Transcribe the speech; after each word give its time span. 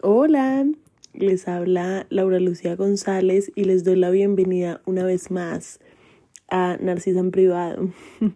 Hola, 0.00 0.64
les 1.12 1.48
habla 1.48 2.06
Laura 2.08 2.38
Lucía 2.38 2.76
González 2.76 3.50
y 3.56 3.64
les 3.64 3.82
doy 3.82 3.96
la 3.96 4.10
bienvenida 4.10 4.80
una 4.86 5.02
vez 5.02 5.32
más 5.32 5.80
a 6.48 6.76
Narcisa 6.80 7.18
en 7.18 7.32
Privado. 7.32 7.90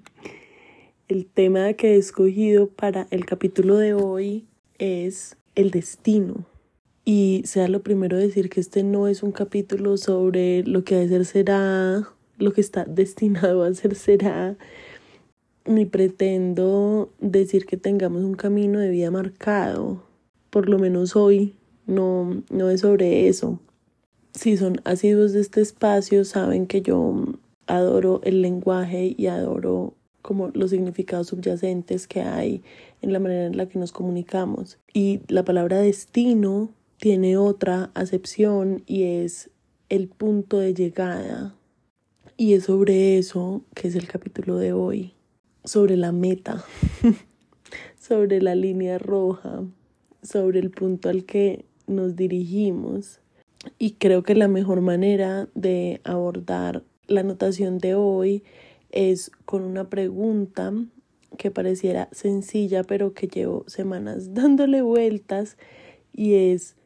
El 1.08 1.24
tema 1.26 1.72
que 1.74 1.94
he 1.94 1.98
escogido 1.98 2.66
para 2.68 3.06
el 3.12 3.26
capítulo 3.26 3.76
de 3.76 3.94
hoy 3.94 4.48
es 4.78 5.36
el 5.54 5.70
destino. 5.70 6.46
Y 7.04 7.42
sea 7.44 7.68
lo 7.68 7.80
primero 7.84 8.16
decir 8.16 8.50
que 8.50 8.58
este 8.58 8.82
no 8.82 9.06
es 9.06 9.22
un 9.22 9.30
capítulo 9.30 9.98
sobre 9.98 10.64
lo 10.64 10.82
que 10.82 10.96
a 10.96 11.06
ser 11.06 11.24
será, 11.24 12.08
lo 12.38 12.52
que 12.52 12.60
está 12.60 12.86
destinado 12.86 13.62
a 13.62 13.72
ser 13.72 13.94
será, 13.94 14.56
ni 15.64 15.86
pretendo 15.86 17.12
decir 17.20 17.66
que 17.66 17.76
tengamos 17.76 18.24
un 18.24 18.34
camino 18.34 18.80
de 18.80 18.90
vida 18.90 19.12
marcado 19.12 20.11
por 20.52 20.68
lo 20.68 20.78
menos 20.78 21.16
hoy, 21.16 21.54
no, 21.86 22.42
no 22.50 22.68
es 22.68 22.82
sobre 22.82 23.26
eso. 23.26 23.58
Si 24.34 24.58
son 24.58 24.82
asiduos 24.84 25.32
de 25.32 25.40
este 25.40 25.62
espacio, 25.62 26.26
saben 26.26 26.66
que 26.66 26.82
yo 26.82 27.24
adoro 27.66 28.20
el 28.22 28.42
lenguaje 28.42 29.14
y 29.16 29.28
adoro 29.28 29.94
como 30.20 30.48
los 30.48 30.68
significados 30.68 31.28
subyacentes 31.28 32.06
que 32.06 32.20
hay 32.20 32.62
en 33.00 33.14
la 33.14 33.18
manera 33.18 33.46
en 33.46 33.56
la 33.56 33.66
que 33.66 33.78
nos 33.78 33.92
comunicamos. 33.92 34.78
Y 34.92 35.22
la 35.28 35.42
palabra 35.42 35.78
destino 35.78 36.74
tiene 36.98 37.38
otra 37.38 37.90
acepción 37.94 38.82
y 38.86 39.04
es 39.04 39.48
el 39.88 40.08
punto 40.08 40.58
de 40.58 40.74
llegada. 40.74 41.54
Y 42.36 42.52
es 42.52 42.64
sobre 42.64 43.16
eso 43.16 43.64
que 43.74 43.88
es 43.88 43.94
el 43.94 44.06
capítulo 44.06 44.58
de 44.58 44.74
hoy, 44.74 45.14
sobre 45.64 45.96
la 45.96 46.12
meta, 46.12 46.62
sobre 47.98 48.42
la 48.42 48.54
línea 48.54 48.98
roja, 48.98 49.64
sobre 50.22 50.60
el 50.60 50.70
punto 50.70 51.08
al 51.08 51.24
que 51.24 51.64
nos 51.86 52.16
dirigimos. 52.16 53.20
Y 53.78 53.92
creo 53.92 54.22
que 54.22 54.34
la 54.34 54.48
mejor 54.48 54.80
manera 54.80 55.48
de 55.54 56.00
abordar 56.04 56.82
la 57.06 57.22
notación 57.22 57.78
de 57.78 57.94
hoy 57.94 58.42
es 58.90 59.30
con 59.44 59.62
una 59.62 59.88
pregunta 59.88 60.72
que 61.38 61.50
pareciera 61.50 62.08
sencilla 62.12 62.84
pero 62.84 63.14
que 63.14 63.26
llevo 63.26 63.64
semanas 63.66 64.34
dándole 64.34 64.82
vueltas 64.82 65.56
y 66.12 66.34
es 66.34 66.76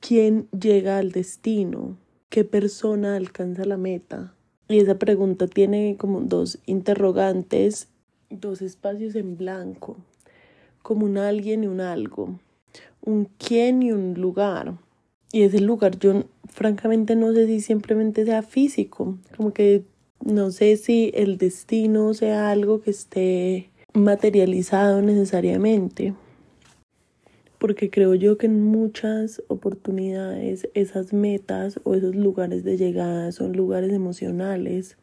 ¿quién 0.00 0.48
llega 0.50 0.98
al 0.98 1.12
destino? 1.12 1.96
¿Qué 2.28 2.44
persona 2.44 3.16
alcanza 3.16 3.64
la 3.64 3.76
meta? 3.76 4.34
Y 4.68 4.78
esa 4.78 4.98
pregunta 4.98 5.46
tiene 5.46 5.96
como 5.98 6.20
dos 6.20 6.58
interrogantes, 6.66 7.88
dos 8.28 8.60
espacios 8.60 9.14
en 9.14 9.38
blanco, 9.38 9.96
como 10.82 11.06
un 11.06 11.16
alguien 11.16 11.64
y 11.64 11.68
un 11.68 11.80
algo 11.80 12.38
un 13.02 13.28
quién 13.38 13.82
y 13.82 13.92
un 13.92 14.14
lugar. 14.14 14.74
Y 15.32 15.42
ese 15.42 15.60
lugar 15.60 15.98
yo 15.98 16.24
francamente 16.48 17.16
no 17.16 17.32
sé 17.32 17.46
si 17.46 17.60
simplemente 17.60 18.24
sea 18.24 18.42
físico, 18.42 19.18
como 19.36 19.52
que 19.52 19.84
no 20.24 20.50
sé 20.50 20.76
si 20.76 21.10
el 21.14 21.38
destino 21.38 22.14
sea 22.14 22.50
algo 22.50 22.80
que 22.80 22.90
esté 22.90 23.70
materializado 23.94 25.02
necesariamente. 25.02 26.14
Porque 27.58 27.90
creo 27.90 28.14
yo 28.14 28.38
que 28.38 28.46
en 28.46 28.62
muchas 28.62 29.42
oportunidades 29.48 30.68
esas 30.74 31.12
metas 31.12 31.80
o 31.84 31.94
esos 31.94 32.14
lugares 32.14 32.62
de 32.64 32.76
llegada 32.76 33.32
son 33.32 33.52
lugares 33.52 33.92
emocionales 33.92 34.96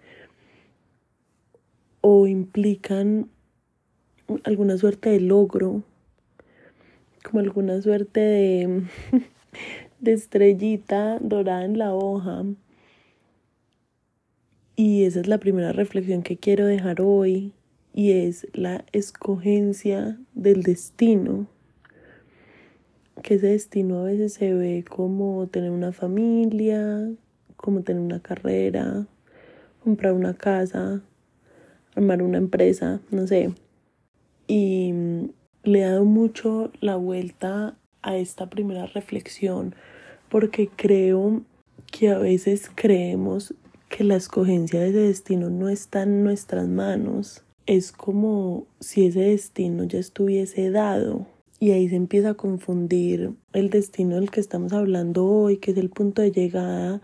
o 2.01 2.27
implican 2.27 3.29
alguna 4.43 4.77
suerte 4.77 5.09
de 5.09 5.19
logro 5.19 5.83
como 7.25 7.39
alguna 7.39 7.81
suerte 7.81 8.19
de, 8.19 8.83
de 9.99 10.13
estrellita 10.13 11.19
dorada 11.19 11.65
en 11.65 11.77
la 11.77 11.93
hoja. 11.93 12.45
Y 14.75 15.03
esa 15.05 15.21
es 15.21 15.27
la 15.27 15.39
primera 15.39 15.71
reflexión 15.71 16.21
que 16.21 16.37
quiero 16.37 16.65
dejar 16.65 17.01
hoy 17.01 17.53
y 17.93 18.11
es 18.11 18.47
la 18.53 18.85
escogencia 18.91 20.19
del 20.33 20.63
destino. 20.63 21.47
Que 23.23 23.35
ese 23.35 23.47
destino 23.47 23.99
a 23.99 24.03
veces 24.03 24.33
se 24.33 24.53
ve 24.53 24.83
como 24.87 25.47
tener 25.47 25.71
una 25.71 25.93
familia, 25.93 27.09
como 27.55 27.81
tener 27.81 28.01
una 28.01 28.19
carrera, 28.19 29.07
comprar 29.83 30.13
una 30.13 30.33
casa, 30.33 31.01
armar 31.95 32.21
una 32.21 32.37
empresa, 32.37 32.99
no 33.09 33.25
sé. 33.25 33.53
Y 34.47 34.93
le 35.65 35.79
he 35.79 35.83
dado 35.83 36.05
mucho 36.05 36.71
la 36.79 36.95
vuelta 36.95 37.75
a 38.01 38.17
esta 38.17 38.49
primera 38.49 38.85
reflexión 38.85 39.75
porque 40.29 40.69
creo 40.75 41.43
que 41.91 42.09
a 42.09 42.17
veces 42.17 42.69
creemos 42.73 43.53
que 43.89 44.03
la 44.03 44.15
escogencia 44.15 44.79
de 44.79 44.89
ese 44.89 44.99
destino 44.99 45.49
no 45.49 45.69
está 45.69 46.03
en 46.03 46.23
nuestras 46.23 46.67
manos. 46.67 47.43
Es 47.65 47.91
como 47.91 48.67
si 48.79 49.05
ese 49.05 49.21
destino 49.21 49.83
ya 49.85 49.99
estuviese 49.99 50.69
dado. 50.71 51.27
Y 51.59 51.71
ahí 51.71 51.87
se 51.87 51.95
empieza 51.95 52.31
a 52.31 52.33
confundir 52.33 53.33
el 53.53 53.69
destino 53.69 54.15
del 54.15 54.29
que 54.29 54.41
estamos 54.41 54.73
hablando 54.73 55.25
hoy, 55.25 55.57
que 55.57 55.71
es 55.71 55.77
el 55.77 55.89
punto 55.89 56.21
de 56.21 56.31
llegada, 56.31 57.01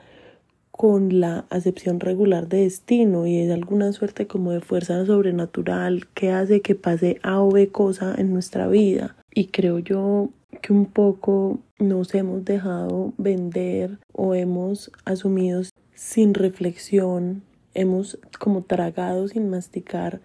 con 0.81 1.19
la 1.19 1.45
acepción 1.51 1.99
regular 1.99 2.47
de 2.47 2.61
destino 2.61 3.27
y 3.27 3.37
es 3.37 3.51
alguna 3.51 3.93
suerte 3.93 4.25
como 4.25 4.49
de 4.49 4.61
fuerza 4.61 5.05
sobrenatural 5.05 6.07
que 6.15 6.31
hace 6.31 6.61
que 6.61 6.73
pase 6.73 7.19
A 7.21 7.39
o 7.39 7.51
B 7.51 7.67
cosa 7.67 8.15
en 8.17 8.33
nuestra 8.33 8.67
vida. 8.67 9.15
Y 9.31 9.49
creo 9.49 9.77
yo 9.77 10.31
que 10.63 10.73
un 10.73 10.87
poco 10.87 11.59
nos 11.77 12.15
hemos 12.15 12.45
dejado 12.45 13.13
vender 13.19 13.99
o 14.11 14.33
hemos 14.33 14.91
asumido 15.05 15.61
sin 15.93 16.33
reflexión, 16.33 17.43
hemos 17.75 18.17
como 18.39 18.63
tragado 18.63 19.27
sin 19.27 19.51
masticar 19.51 20.19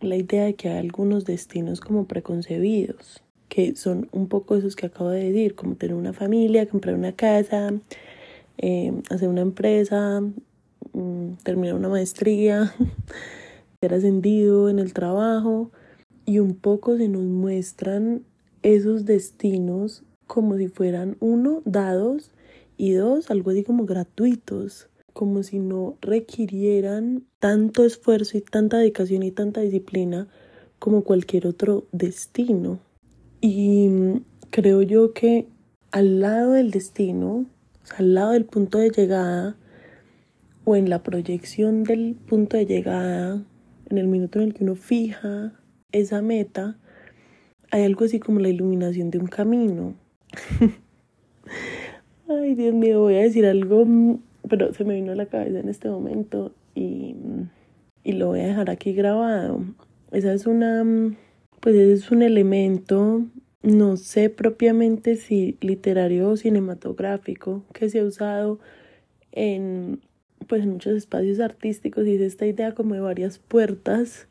la 0.00 0.16
idea 0.16 0.46
de 0.46 0.54
que 0.54 0.70
hay 0.70 0.78
algunos 0.78 1.26
destinos 1.26 1.82
como 1.82 2.06
preconcebidos, 2.06 3.22
que 3.50 3.76
son 3.76 4.08
un 4.12 4.26
poco 4.26 4.56
esos 4.56 4.74
que 4.74 4.86
acabo 4.86 5.10
de 5.10 5.24
decir, 5.24 5.54
como 5.54 5.74
tener 5.74 5.96
una 5.96 6.14
familia, 6.14 6.66
comprar 6.66 6.94
una 6.94 7.12
casa, 7.12 7.74
eh, 8.62 8.92
hacer 9.10 9.28
una 9.28 9.40
empresa, 9.40 10.20
mm, 10.92 11.32
terminar 11.42 11.74
una 11.74 11.88
maestría, 11.88 12.74
ser 13.80 13.94
ascendido 13.94 14.68
en 14.68 14.78
el 14.78 14.92
trabajo 14.92 15.70
y 16.26 16.38
un 16.38 16.54
poco 16.54 16.96
se 16.96 17.08
nos 17.08 17.24
muestran 17.24 18.22
esos 18.62 19.06
destinos 19.06 20.04
como 20.26 20.56
si 20.58 20.68
fueran 20.68 21.16
uno 21.20 21.62
dados 21.64 22.30
y 22.76 22.92
dos 22.92 23.30
algo 23.30 23.50
así 23.50 23.64
como 23.64 23.86
gratuitos 23.86 24.90
como 25.12 25.42
si 25.42 25.58
no 25.58 25.96
requirieran 26.00 27.24
tanto 27.38 27.84
esfuerzo 27.84 28.38
y 28.38 28.42
tanta 28.42 28.78
dedicación 28.78 29.22
y 29.22 29.30
tanta 29.30 29.60
disciplina 29.60 30.28
como 30.78 31.02
cualquier 31.02 31.46
otro 31.46 31.86
destino. 31.92 32.78
Y 33.40 33.88
mm, 33.88 34.24
creo 34.50 34.82
yo 34.82 35.12
que 35.12 35.48
al 35.90 36.20
lado 36.20 36.52
del 36.52 36.70
destino 36.70 37.46
al 37.96 38.14
lado 38.14 38.32
del 38.32 38.44
punto 38.44 38.78
de 38.78 38.90
llegada 38.90 39.56
o 40.64 40.76
en 40.76 40.90
la 40.90 41.02
proyección 41.02 41.84
del 41.84 42.14
punto 42.14 42.56
de 42.56 42.66
llegada, 42.66 43.42
en 43.88 43.98
el 43.98 44.08
minuto 44.08 44.38
en 44.38 44.48
el 44.48 44.54
que 44.54 44.64
uno 44.64 44.76
fija 44.76 45.52
esa 45.92 46.22
meta, 46.22 46.78
hay 47.70 47.84
algo 47.84 48.04
así 48.04 48.20
como 48.20 48.40
la 48.40 48.48
iluminación 48.48 49.10
de 49.10 49.18
un 49.18 49.26
camino. 49.26 49.94
Ay, 52.28 52.54
Dios 52.54 52.74
mío, 52.74 53.00
voy 53.00 53.16
a 53.16 53.20
decir 53.20 53.46
algo, 53.46 53.84
pero 54.48 54.72
se 54.72 54.84
me 54.84 54.94
vino 54.94 55.12
a 55.12 55.16
la 55.16 55.26
cabeza 55.26 55.58
en 55.58 55.68
este 55.68 55.88
momento 55.88 56.52
y, 56.74 57.16
y 58.04 58.12
lo 58.12 58.28
voy 58.28 58.40
a 58.40 58.46
dejar 58.46 58.70
aquí 58.70 58.92
grabado. 58.92 59.64
Esa 60.12 60.32
es 60.32 60.46
una, 60.46 60.84
pues 61.60 61.74
es 61.74 62.10
un 62.10 62.22
elemento 62.22 63.24
no 63.62 63.96
sé 63.96 64.30
propiamente 64.30 65.16
si 65.16 65.56
literario 65.60 66.30
o 66.30 66.36
cinematográfico 66.36 67.62
que 67.72 67.88
se 67.90 68.00
ha 68.00 68.04
usado 68.04 68.58
en 69.32 70.00
pues 70.48 70.62
en 70.62 70.70
muchos 70.70 70.96
espacios 70.96 71.38
artísticos 71.40 72.06
y 72.06 72.14
es 72.14 72.20
esta 72.22 72.46
idea 72.46 72.74
como 72.74 72.94
de 72.94 73.00
varias 73.00 73.38
puertas 73.38 74.26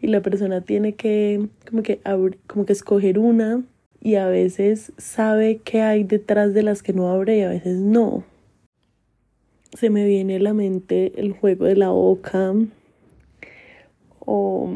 y 0.00 0.08
la 0.08 0.22
persona 0.22 0.62
tiene 0.62 0.94
que 0.94 1.48
como 1.68 1.82
que 1.82 2.00
como 2.46 2.66
que 2.66 2.72
escoger 2.72 3.18
una 3.18 3.62
y 4.00 4.16
a 4.16 4.26
veces 4.26 4.92
sabe 4.98 5.60
qué 5.62 5.82
hay 5.82 6.02
detrás 6.04 6.54
de 6.54 6.62
las 6.62 6.82
que 6.82 6.92
no 6.92 7.08
abre 7.08 7.38
y 7.38 7.42
a 7.42 7.48
veces 7.48 7.78
no. 7.78 8.24
Se 9.78 9.90
me 9.90 10.04
viene 10.04 10.36
a 10.36 10.40
la 10.40 10.54
mente 10.54 11.12
el 11.16 11.32
juego 11.32 11.66
de 11.66 11.76
la 11.76 11.90
boca 11.90 12.52
o 14.18 14.70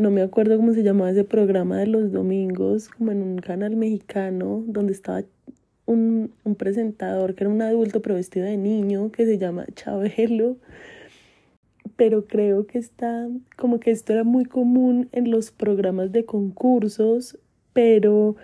no 0.00 0.10
me 0.10 0.22
acuerdo 0.22 0.56
cómo 0.56 0.72
se 0.72 0.82
llamaba 0.82 1.10
ese 1.10 1.24
programa 1.24 1.76
de 1.76 1.86
los 1.86 2.10
domingos, 2.10 2.88
como 2.88 3.12
en 3.12 3.20
un 3.22 3.38
canal 3.38 3.76
mexicano, 3.76 4.64
donde 4.66 4.92
estaba 4.92 5.22
un, 5.84 6.32
un 6.42 6.54
presentador 6.54 7.34
que 7.34 7.44
era 7.44 7.52
un 7.52 7.60
adulto 7.60 8.00
pero 8.00 8.14
vestido 8.14 8.46
de 8.46 8.56
niño, 8.56 9.12
que 9.12 9.26
se 9.26 9.36
llama 9.36 9.66
Chabelo. 9.74 10.56
Pero 11.96 12.26
creo 12.26 12.66
que 12.66 12.78
está, 12.78 13.28
como 13.56 13.78
que 13.78 13.90
esto 13.90 14.14
era 14.14 14.24
muy 14.24 14.46
común 14.46 15.08
en 15.12 15.30
los 15.30 15.50
programas 15.50 16.12
de 16.12 16.24
concursos, 16.24 17.38
pero 17.74 18.36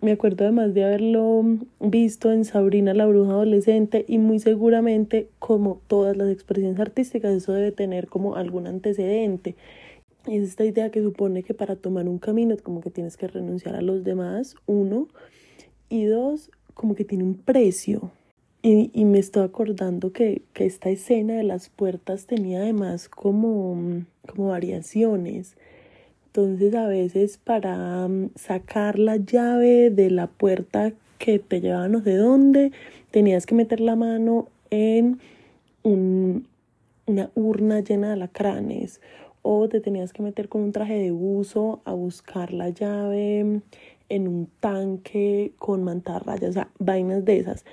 me 0.00 0.12
acuerdo 0.12 0.44
además 0.44 0.74
de 0.74 0.84
haberlo 0.84 1.42
visto 1.78 2.32
en 2.32 2.44
Sabrina 2.44 2.94
la 2.94 3.06
bruja 3.06 3.30
adolescente 3.30 4.04
y 4.08 4.18
muy 4.18 4.40
seguramente 4.40 5.28
como 5.38 5.80
todas 5.86 6.16
las 6.16 6.30
expresiones 6.30 6.80
artísticas 6.80 7.32
eso 7.32 7.52
debe 7.52 7.72
tener 7.72 8.08
como 8.08 8.34
algún 8.34 8.66
antecedente. 8.66 9.54
Es 10.26 10.42
esta 10.42 10.64
idea 10.64 10.90
que 10.90 11.02
supone 11.02 11.42
que 11.42 11.54
para 11.54 11.76
tomar 11.76 12.08
un 12.08 12.18
camino 12.18 12.56
como 12.62 12.80
que 12.80 12.90
tienes 12.90 13.16
que 13.16 13.28
renunciar 13.28 13.76
a 13.76 13.80
los 13.80 14.02
demás, 14.02 14.56
uno, 14.66 15.08
y 15.88 16.04
dos, 16.04 16.50
como 16.74 16.94
que 16.94 17.04
tiene 17.04 17.22
un 17.24 17.34
precio. 17.34 18.10
Y, 18.62 18.90
y 18.92 19.04
me 19.04 19.20
estoy 19.20 19.44
acordando 19.44 20.12
que, 20.12 20.42
que, 20.52 20.66
esta 20.66 20.90
escena 20.90 21.34
de 21.34 21.44
las 21.44 21.68
puertas 21.68 22.26
tenía 22.26 22.62
además 22.62 23.08
como, 23.08 24.04
como 24.26 24.48
variaciones. 24.48 25.56
Entonces 26.26 26.74
a 26.74 26.88
veces 26.88 27.38
para 27.38 28.08
mm, 28.08 28.30
sacar 28.34 28.98
la 28.98 29.16
llave 29.16 29.90
de 29.90 30.10
la 30.10 30.26
puerta 30.26 30.92
que 31.18 31.38
te 31.38 31.60
llevaba 31.60 31.88
no 31.88 32.02
sé 32.02 32.16
dónde, 32.16 32.72
tenías 33.12 33.46
que 33.46 33.54
meter 33.54 33.80
la 33.80 33.94
mano 33.94 34.48
en 34.70 35.20
un, 35.84 36.48
una 37.06 37.30
urna 37.36 37.80
llena 37.80 38.08
de 38.08 38.12
alacranes 38.14 39.00
o 39.48 39.68
te 39.68 39.80
tenías 39.80 40.12
que 40.12 40.24
meter 40.24 40.48
con 40.48 40.62
un 40.62 40.72
traje 40.72 40.98
de 40.98 41.12
buzo 41.12 41.80
a 41.84 41.92
buscar 41.92 42.52
la 42.52 42.70
llave 42.70 43.60
en 44.08 44.28
un 44.28 44.48
tanque 44.58 45.52
con 45.58 45.84
mantarrayas, 45.84 46.50
o 46.50 46.52
sea, 46.52 46.68
vainas 46.80 47.24
de 47.24 47.38
esas. 47.38 47.64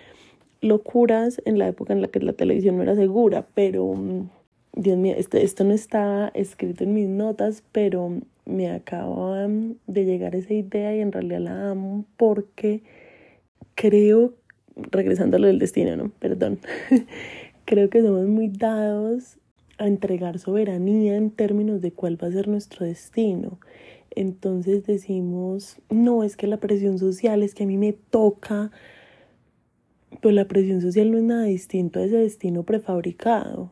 Locuras 0.62 1.42
en 1.46 1.58
la 1.58 1.68
época 1.68 1.94
en 1.94 2.04
la 2.04 2.10
que 2.10 2.20
la 2.20 2.34
televisión 2.34 2.78
no 2.78 2.84
era 2.84 2.96
segura, 2.96 3.48
pero 3.56 3.92
mm, 3.92 4.30
Dios 4.74 4.98
mío, 5.00 5.16
esto, 5.18 5.38
esto 5.38 5.64
no 5.64 5.74
está 5.74 6.30
escrito 6.36 6.84
en 6.84 6.94
mis 6.94 7.10
notas, 7.10 7.64
pero 7.72 8.20
me 8.46 8.70
acaba 8.70 9.48
de 9.48 10.06
llegar 10.06 10.36
esa 10.36 10.54
idea 10.54 10.96
y 10.96 11.00
en 11.00 11.12
realidad 11.12 11.40
la 11.40 11.72
amo 11.72 12.06
porque 12.18 12.84
creo, 13.74 14.36
regresando 14.76 15.38
a 15.38 15.40
lo 15.40 15.48
del 15.48 15.58
destino, 15.58 15.96
¿no? 15.96 16.12
Perdón, 16.20 16.60
creo 17.66 17.90
que 17.90 18.04
somos 18.04 18.28
muy 18.28 18.50
dados 18.50 19.40
a 19.78 19.88
entregar 19.88 20.40
soberanía 20.40 21.16
en 21.16 21.32
términos 21.32 21.82
de 21.82 21.92
cuál 21.92 22.22
va 22.22 22.28
a 22.28 22.32
ser 22.32 22.48
nuestro 22.48 22.86
destino. 22.86 23.60
Entonces 24.12 24.86
decimos, 24.86 25.78
no, 25.90 26.24
es 26.24 26.38
que 26.38 26.48
la 26.48 26.58
presión 26.58 27.00
social, 27.00 27.42
es 27.42 27.56
que 27.56 27.64
a 27.64 27.68
mí 27.68 27.78
me 27.78 27.94
toca, 27.94 28.72
pues 30.22 30.36
la 30.36 30.46
presión 30.46 30.82
social 30.82 31.12
no 31.12 31.18
es 31.18 31.24
nada 31.24 31.44
distinto 31.44 32.00
a 32.00 32.04
ese 32.04 32.18
destino 32.18 32.64
prefabricado. 32.64 33.72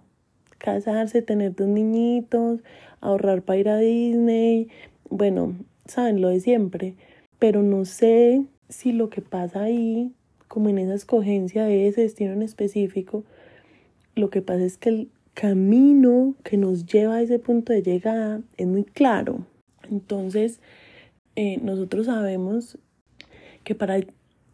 Casarse, 0.57 1.21
tener 1.21 1.55
dos 1.55 1.67
niñitos, 1.67 2.61
ahorrar 2.99 3.43
para 3.43 3.59
ir 3.59 3.69
a 3.69 3.77
Disney, 3.77 4.69
bueno, 5.09 5.55
saben 5.85 6.21
lo 6.21 6.29
de 6.29 6.39
siempre, 6.39 6.95
pero 7.39 7.63
no 7.63 7.85
sé 7.85 8.43
si 8.69 8.91
lo 8.91 9.09
que 9.09 9.21
pasa 9.21 9.63
ahí, 9.63 10.11
como 10.47 10.69
en 10.69 10.77
esa 10.77 10.93
escogencia 10.93 11.65
de 11.65 11.87
ese 11.87 12.01
destino 12.01 12.33
en 12.33 12.41
específico, 12.41 13.23
lo 14.15 14.29
que 14.29 14.41
pasa 14.41 14.63
es 14.63 14.77
que 14.77 14.89
el 14.89 15.09
camino 15.33 16.35
que 16.43 16.57
nos 16.57 16.85
lleva 16.85 17.15
a 17.15 17.21
ese 17.21 17.39
punto 17.39 17.73
de 17.73 17.81
llegada 17.81 18.41
es 18.57 18.67
muy 18.67 18.83
claro 18.83 19.45
entonces, 19.91 20.59
eh, 21.35 21.59
nosotros 21.61 22.07
sabemos 22.07 22.77
que 23.63 23.75
para, 23.75 23.99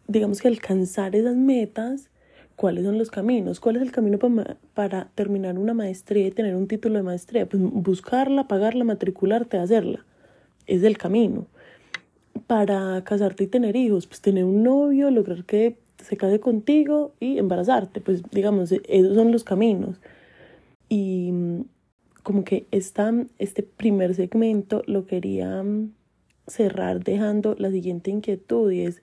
digamos 0.06 0.40
que 0.40 0.48
alcanzar 0.48 1.16
esas 1.16 1.36
metas, 1.36 2.10
¿cuáles 2.56 2.84
son 2.84 2.98
los 2.98 3.10
caminos? 3.10 3.60
¿Cuál 3.60 3.76
es 3.76 3.82
el 3.82 3.92
camino 3.92 4.18
para, 4.18 4.56
para 4.74 5.08
terminar 5.14 5.58
una 5.58 5.74
maestría 5.74 6.26
y 6.26 6.30
tener 6.32 6.56
un 6.56 6.66
título 6.66 6.96
de 6.96 7.04
maestría? 7.04 7.48
Pues 7.48 7.62
buscarla, 7.62 8.48
pagarla, 8.48 8.84
matricularte, 8.84 9.58
hacerla. 9.58 10.04
Es 10.66 10.82
el 10.82 10.98
camino. 10.98 11.46
Para 12.46 13.02
casarte 13.04 13.44
y 13.44 13.46
tener 13.46 13.76
hijos, 13.76 14.06
pues 14.06 14.20
tener 14.20 14.44
un 14.44 14.62
novio, 14.62 15.10
lograr 15.10 15.44
que 15.44 15.76
se 16.02 16.16
case 16.16 16.40
contigo 16.40 17.12
y 17.20 17.38
embarazarte, 17.38 18.00
pues 18.00 18.22
digamos, 18.30 18.72
esos 18.72 19.14
son 19.14 19.32
los 19.32 19.44
caminos. 19.44 20.00
Y 20.88 21.32
como 22.22 22.44
que 22.44 22.66
esta, 22.70 23.12
este 23.38 23.62
primer 23.62 24.14
segmento 24.14 24.82
lo 24.86 25.06
quería 25.06 25.62
mm, 25.62 25.92
cerrar 26.46 27.02
dejando 27.02 27.54
la 27.58 27.70
siguiente 27.70 28.10
inquietud 28.10 28.70
y 28.70 28.82
es 28.82 29.02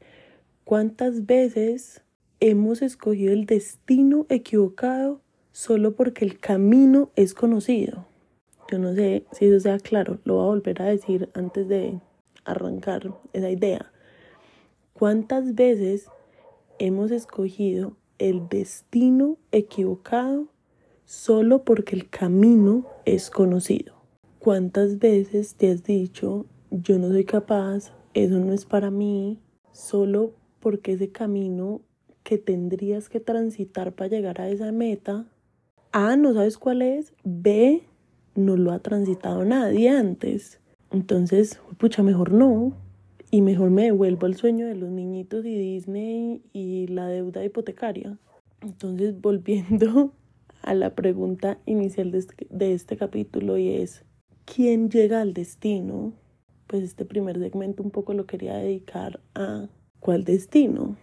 cuántas 0.63 1.25
veces 1.25 2.01
hemos 2.39 2.81
escogido 2.81 3.33
el 3.33 3.45
destino 3.45 4.25
equivocado 4.29 5.21
solo 5.51 5.95
porque 5.95 6.25
el 6.25 6.39
camino 6.39 7.11
es 7.15 7.33
conocido. 7.33 8.05
Yo 8.69 8.79
no 8.79 8.93
sé 8.93 9.25
si 9.31 9.45
eso 9.45 9.59
sea 9.59 9.79
claro, 9.79 10.19
lo 10.23 10.35
voy 10.35 10.43
a 10.43 10.47
volver 10.47 10.81
a 10.81 10.85
decir 10.85 11.29
antes 11.33 11.67
de 11.67 11.99
arrancar 12.43 13.13
esa 13.33 13.49
idea. 13.49 13.91
¿Cuántas 14.93 15.55
veces 15.55 16.07
hemos 16.79 17.11
escogido 17.11 17.95
el 18.17 18.49
destino 18.49 19.37
equivocado 19.51 20.47
solo 21.05 21.63
porque 21.63 21.95
el 21.95 22.09
camino 22.09 22.85
es 23.05 23.29
conocido. 23.29 23.95
¿Cuántas 24.39 24.99
veces 24.99 25.55
te 25.55 25.71
has 25.71 25.83
dicho, 25.83 26.45
yo 26.69 26.99
no 26.99 27.09
soy 27.09 27.25
capaz, 27.25 27.93
eso 28.13 28.39
no 28.39 28.53
es 28.53 28.65
para 28.65 28.91
mí, 28.91 29.39
solo 29.71 30.33
porque 30.59 30.93
ese 30.93 31.11
camino 31.11 31.81
que 32.23 32.37
tendrías 32.37 33.07
que 33.07 33.19
transitar 33.19 33.93
para 33.93 34.09
llegar 34.09 34.41
a 34.41 34.49
esa 34.49 34.71
meta, 34.71 35.25
A, 35.91 36.17
no 36.17 36.33
sabes 36.33 36.57
cuál 36.57 36.81
es, 36.81 37.13
B, 37.23 37.83
no 38.35 38.57
lo 38.57 38.71
ha 38.71 38.79
transitado 38.79 39.45
nadie 39.45 39.89
antes. 39.89 40.59
Entonces, 40.91 41.59
pucha, 41.77 42.03
mejor 42.03 42.31
no. 42.31 42.73
Y 43.31 43.41
mejor 43.41 43.69
me 43.69 43.83
devuelvo 43.83 44.27
al 44.27 44.35
sueño 44.35 44.67
de 44.67 44.75
los 44.75 44.89
niñitos 44.89 45.45
y 45.45 45.57
Disney 45.57 46.41
y 46.53 46.87
la 46.87 47.07
deuda 47.07 47.43
hipotecaria. 47.43 48.17
Entonces, 48.61 49.19
volviendo 49.21 50.13
a 50.65 50.73
la 50.73 50.95
pregunta 50.95 51.59
inicial 51.67 52.13
este, 52.15 52.47
de 52.49 52.73
este, 52.73 52.97
capítulo 52.97 53.57
y 53.57 53.69
es, 53.69 54.03
¿quién 54.45 54.89
llega 54.89 55.21
al 55.21 55.33
destino? 55.33 56.13
Pues 56.65 56.81
este 56.81 57.05
primer 57.05 57.39
segmento 57.39 57.83
un 57.83 57.91
poco 57.91 58.13
lo 58.15 58.25
quería 58.25 58.57
dedicar 58.57 59.19
a 59.35 59.67
cuál 59.99 60.23
destino, 60.23 60.97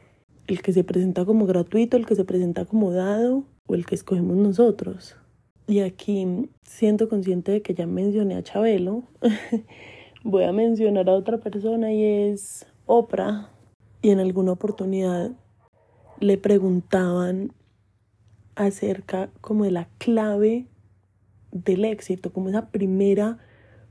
el 0.48 0.62
que 0.62 0.72
se 0.72 0.82
presenta 0.82 1.24
como 1.24 1.46
gratuito, 1.46 1.96
el 1.96 2.06
que 2.06 2.16
se 2.16 2.24
presenta 2.24 2.64
como 2.64 2.90
dado 2.90 3.44
o 3.68 3.74
el 3.76 3.86
que 3.86 3.94
escogemos 3.94 4.36
nosotros. 4.36 5.16
Y 5.68 5.78
aquí, 5.78 6.50
siendo 6.64 7.08
consciente 7.08 7.52
de 7.52 7.62
que 7.62 7.72
ya 7.72 7.86
mencioné 7.86 8.34
a 8.34 8.42
Chabelo, 8.42 9.04
voy 10.24 10.42
a 10.42 10.52
mencionar 10.52 11.08
a 11.08 11.14
otra 11.14 11.38
persona 11.38 11.92
y 11.92 12.02
es 12.02 12.66
Oprah. 12.86 13.48
Y 14.02 14.10
en 14.10 14.18
alguna 14.18 14.50
oportunidad 14.50 15.30
le 16.18 16.36
preguntaban 16.36 17.52
acerca 18.54 19.30
como 19.40 19.64
de 19.64 19.70
la 19.70 19.88
clave 19.98 20.66
del 21.50 21.84
éxito, 21.84 22.32
como 22.32 22.48
esa 22.48 22.70
primera 22.70 23.38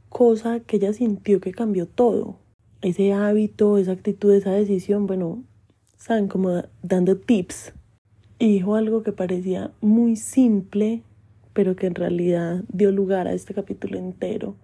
cosa 0.10 0.60
que 0.60 0.78
ella 0.78 0.94
sintió 0.94 1.40
que 1.40 1.52
cambió 1.52 1.88
todo. 1.88 2.38
Ese 2.82 3.14
hábito, 3.14 3.78
esa 3.78 3.92
actitud, 3.92 4.34
esa 4.34 4.52
decisión, 4.52 5.08
bueno, 5.08 5.44
saben, 5.98 6.28
como 6.28 6.64
dando 6.82 7.18
tips. 7.18 7.74
Y 8.40 8.54
dijo 8.54 8.76
algo 8.76 9.04
que 9.04 9.12
parecía 9.12 9.72
muy 9.82 10.16
simple, 10.16 11.04
pero 11.54 11.76
que 11.76 11.88
en 11.88 11.96
realidad 11.96 12.64
dio 12.74 12.92
lugar 12.92 13.28
a 13.28 13.34
este 13.34 13.54
capítulo 13.54 14.00
entero. 14.00 14.56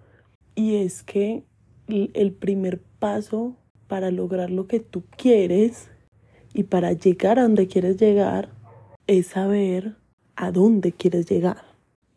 Y 0.56 0.76
es 0.76 1.04
que 1.04 1.44
el 1.86 2.32
primer 2.32 2.80
paso 2.98 3.56
para 3.86 4.10
lograr 4.10 4.50
lo 4.50 4.66
que 4.66 4.80
tú 4.80 5.04
quieres 5.16 5.88
y 6.52 6.64
para 6.64 6.92
llegar 6.92 7.38
a 7.38 7.42
donde 7.42 7.68
quieres 7.68 7.96
llegar 7.96 8.50
es 9.08 9.28
saber 9.28 9.96
a 10.36 10.52
dónde 10.52 10.92
quieres 10.92 11.28
llegar. 11.28 11.64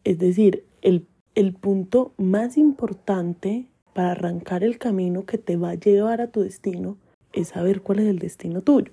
Es 0.03 0.19
decir, 0.19 0.65
el, 0.81 1.07
el 1.33 1.53
punto 1.53 2.13
más 2.17 2.57
importante 2.57 3.67
para 3.93 4.11
arrancar 4.11 4.63
el 4.63 4.77
camino 4.77 5.25
que 5.25 5.37
te 5.37 5.57
va 5.57 5.71
a 5.71 5.75
llevar 5.75 6.21
a 6.21 6.27
tu 6.27 6.41
destino 6.41 6.97
es 7.33 7.47
saber 7.47 7.81
cuál 7.81 7.99
es 7.99 8.07
el 8.07 8.19
destino 8.19 8.61
tuyo. 8.61 8.91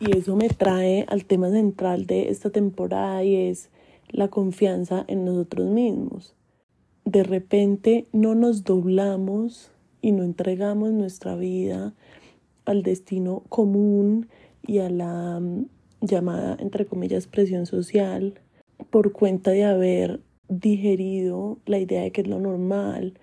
Y 0.00 0.16
eso 0.16 0.36
me 0.36 0.48
trae 0.48 1.06
al 1.08 1.24
tema 1.24 1.50
central 1.50 2.06
de 2.06 2.28
esta 2.28 2.50
temporada 2.50 3.24
y 3.24 3.34
es 3.34 3.70
la 4.10 4.28
confianza 4.28 5.04
en 5.08 5.24
nosotros 5.24 5.66
mismos. 5.66 6.36
De 7.06 7.22
repente 7.22 8.06
no 8.12 8.34
nos 8.34 8.64
doblamos 8.64 9.72
y 10.02 10.12
no 10.12 10.24
entregamos 10.24 10.92
nuestra 10.92 11.36
vida 11.36 11.94
al 12.66 12.82
destino 12.82 13.44
común 13.48 14.28
y 14.66 14.78
a 14.78 14.90
la 14.90 15.40
llamada, 16.00 16.56
entre 16.60 16.86
comillas, 16.86 17.26
presión 17.26 17.66
social 17.66 18.34
por 18.90 19.12
cuenta 19.12 19.50
de 19.50 19.64
haber 19.64 20.20
digerido 20.48 21.58
la 21.66 21.78
idea 21.78 22.02
de 22.02 22.10
que 22.10 22.22
es 22.22 22.28
lo 22.28 22.38
normal 22.38 23.14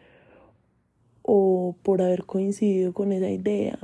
o 1.22 1.75
por 1.82 2.01
haber 2.01 2.25
coincidido 2.25 2.94
con 2.94 3.12
esa 3.12 3.29
idea, 3.29 3.79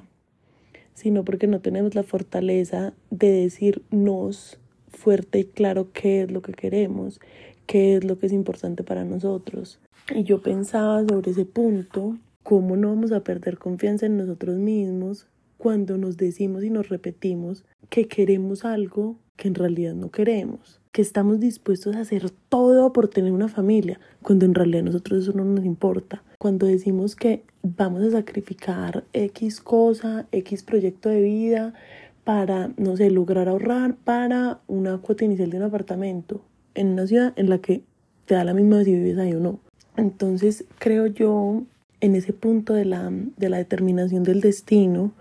sino 0.94 1.26
porque 1.26 1.48
no 1.48 1.60
tenemos 1.60 1.96
la 1.96 2.04
fortaleza 2.04 2.94
de 3.10 3.32
decirnos 3.32 4.60
fuerte 4.90 5.40
y 5.40 5.46
claro 5.46 5.92
qué 5.92 6.24
es 6.24 6.32
lo 6.32 6.42
que 6.42 6.54
queremos, 6.54 7.20
qué 7.66 7.96
es 7.96 8.04
lo 8.04 8.20
que 8.20 8.28
es 8.28 8.34
importante 8.34 8.84
para 8.84 9.04
nosotros. 9.06 9.80
Y 10.14 10.24
yo 10.24 10.42
pensaba 10.42 11.04
sobre 11.08 11.32
ese 11.32 11.46
punto, 11.46 12.18
cómo 12.44 12.76
no 12.76 12.90
vamos 12.90 13.12
a 13.12 13.24
perder 13.24 13.58
confianza 13.58 14.06
en 14.06 14.18
nosotros 14.18 14.58
mismos 14.58 15.28
cuando 15.62 16.00
nos 16.00 16.18
decimos 16.18 16.64
y 16.64 16.72
nos 16.72 16.90
repetimos 16.90 17.66
que 17.90 18.08
queremos 18.08 18.66
algo 18.66 19.20
que 19.36 19.48
en 19.48 19.54
realidad 19.54 19.94
no 19.94 20.10
queremos, 20.10 20.82
que 20.92 21.04
estamos 21.04 21.40
dispuestos 21.40 21.96
a 21.96 22.00
hacer 22.00 22.32
todo 22.50 22.92
por 22.94 23.10
tener 23.10 23.32
una 23.32 23.48
familia, 23.48 24.00
cuando 24.24 24.46
en 24.46 24.56
realidad 24.56 24.80
a 24.80 24.86
nosotros 24.86 25.22
eso 25.22 25.34
no 25.38 25.46
nos 25.46 25.64
importa, 25.64 26.24
cuando 26.40 26.66
decimos 26.66 27.16
que 27.16 27.44
vamos 27.62 28.02
a 28.02 28.10
sacrificar 28.10 29.04
X 29.14 29.62
cosa, 29.62 30.26
X 30.32 30.64
proyecto 30.64 31.10
de 31.10 31.22
vida 31.22 31.76
para, 32.24 32.72
no 32.78 32.98
sé, 32.98 33.12
lograr 33.12 33.48
ahorrar 33.48 33.96
para 33.98 34.62
una 34.68 34.98
cuota 34.98 35.26
inicial 35.26 35.52
de 35.52 35.58
un 35.58 35.64
apartamento 35.64 36.42
en 36.74 36.88
una 36.88 37.06
ciudad 37.06 37.34
en 37.36 37.52
la 37.52 37.60
que 37.60 37.84
te 38.26 38.34
da 38.34 38.44
la 38.46 38.56
misma 38.56 38.84
si 38.84 38.96
vives 38.96 39.20
ahí 39.20 39.34
o 39.34 39.40
no. 39.40 39.60
Entonces 39.96 40.66
creo 40.80 41.06
yo 41.06 41.62
en 42.00 42.16
ese 42.16 42.34
punto 42.34 42.74
de 42.74 42.86
la, 42.86 43.12
de 43.38 43.50
la 43.50 43.58
determinación 43.58 44.24
del 44.24 44.42
destino, 44.42 45.14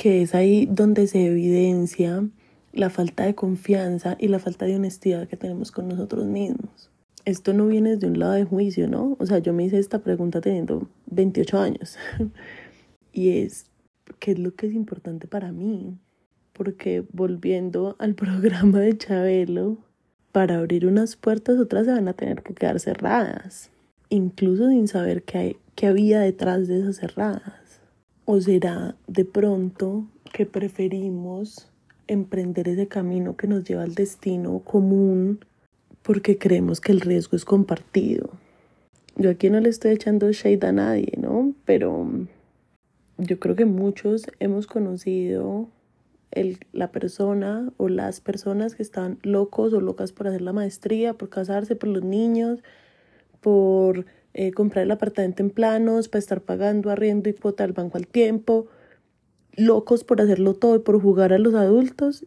que 0.00 0.22
es 0.22 0.34
ahí 0.34 0.64
donde 0.64 1.06
se 1.06 1.26
evidencia 1.26 2.26
la 2.72 2.88
falta 2.88 3.26
de 3.26 3.34
confianza 3.34 4.16
y 4.18 4.28
la 4.28 4.38
falta 4.38 4.64
de 4.64 4.76
honestidad 4.76 5.28
que 5.28 5.36
tenemos 5.36 5.70
con 5.72 5.88
nosotros 5.88 6.24
mismos. 6.24 6.90
Esto 7.26 7.52
no 7.52 7.66
viene 7.66 7.90
desde 7.90 8.06
un 8.06 8.18
lado 8.18 8.32
de 8.32 8.44
juicio, 8.44 8.88
¿no? 8.88 9.18
O 9.20 9.26
sea, 9.26 9.40
yo 9.40 9.52
me 9.52 9.64
hice 9.64 9.78
esta 9.78 9.98
pregunta 9.98 10.40
teniendo 10.40 10.88
28 11.10 11.60
años. 11.60 11.98
y 13.12 13.40
es, 13.40 13.66
¿qué 14.20 14.30
es 14.30 14.38
lo 14.38 14.54
que 14.54 14.68
es 14.68 14.72
importante 14.72 15.28
para 15.28 15.52
mí? 15.52 15.98
Porque 16.54 17.04
volviendo 17.12 17.96
al 17.98 18.14
programa 18.14 18.80
de 18.80 18.96
Chabelo, 18.96 19.76
para 20.32 20.60
abrir 20.60 20.86
unas 20.86 21.16
puertas 21.16 21.58
otras 21.58 21.84
se 21.84 21.92
van 21.92 22.08
a 22.08 22.14
tener 22.14 22.42
que 22.42 22.54
quedar 22.54 22.80
cerradas, 22.80 23.70
incluso 24.08 24.66
sin 24.70 24.88
saber 24.88 25.24
qué, 25.24 25.36
hay, 25.36 25.56
qué 25.74 25.88
había 25.88 26.20
detrás 26.20 26.68
de 26.68 26.80
esas 26.80 26.96
cerradas. 26.96 27.69
¿O 28.32 28.40
será 28.40 28.94
de 29.08 29.24
pronto 29.24 30.06
que 30.32 30.46
preferimos 30.46 31.68
emprender 32.06 32.68
ese 32.68 32.86
camino 32.86 33.36
que 33.36 33.48
nos 33.48 33.64
lleva 33.64 33.82
al 33.82 33.96
destino 33.96 34.60
común 34.60 35.40
porque 36.02 36.38
creemos 36.38 36.80
que 36.80 36.92
el 36.92 37.00
riesgo 37.00 37.36
es 37.36 37.44
compartido. 37.44 38.30
Yo 39.16 39.30
aquí 39.30 39.50
no 39.50 39.58
le 39.58 39.68
estoy 39.68 39.90
echando 39.90 40.30
shade 40.30 40.64
a 40.64 40.70
nadie, 40.70 41.12
¿no? 41.18 41.54
Pero 41.64 42.08
yo 43.18 43.40
creo 43.40 43.56
que 43.56 43.64
muchos 43.64 44.26
hemos 44.38 44.68
conocido 44.68 45.68
el, 46.30 46.60
la 46.72 46.92
persona 46.92 47.72
o 47.78 47.88
las 47.88 48.20
personas 48.20 48.76
que 48.76 48.84
están 48.84 49.18
locos 49.24 49.72
o 49.72 49.80
locas 49.80 50.12
por 50.12 50.28
hacer 50.28 50.42
la 50.42 50.52
maestría, 50.52 51.14
por 51.14 51.30
casarse, 51.30 51.74
por 51.74 51.88
los 51.88 52.04
niños, 52.04 52.62
por 53.40 54.06
eh, 54.34 54.52
comprar 54.52 54.84
el 54.84 54.90
apartamento 54.90 55.42
en 55.42 55.50
planos, 55.50 56.08
para 56.08 56.20
estar 56.20 56.40
pagando 56.42 56.90
arriendo 56.90 57.28
y 57.28 57.34
cuota 57.34 57.64
al 57.64 57.72
banco 57.72 57.98
al 57.98 58.06
tiempo, 58.06 58.66
locos 59.56 60.04
por 60.04 60.20
hacerlo 60.20 60.54
todo 60.54 60.76
y 60.76 60.80
por 60.80 61.00
jugar 61.00 61.32
a 61.32 61.38
los 61.38 61.54
adultos. 61.54 62.26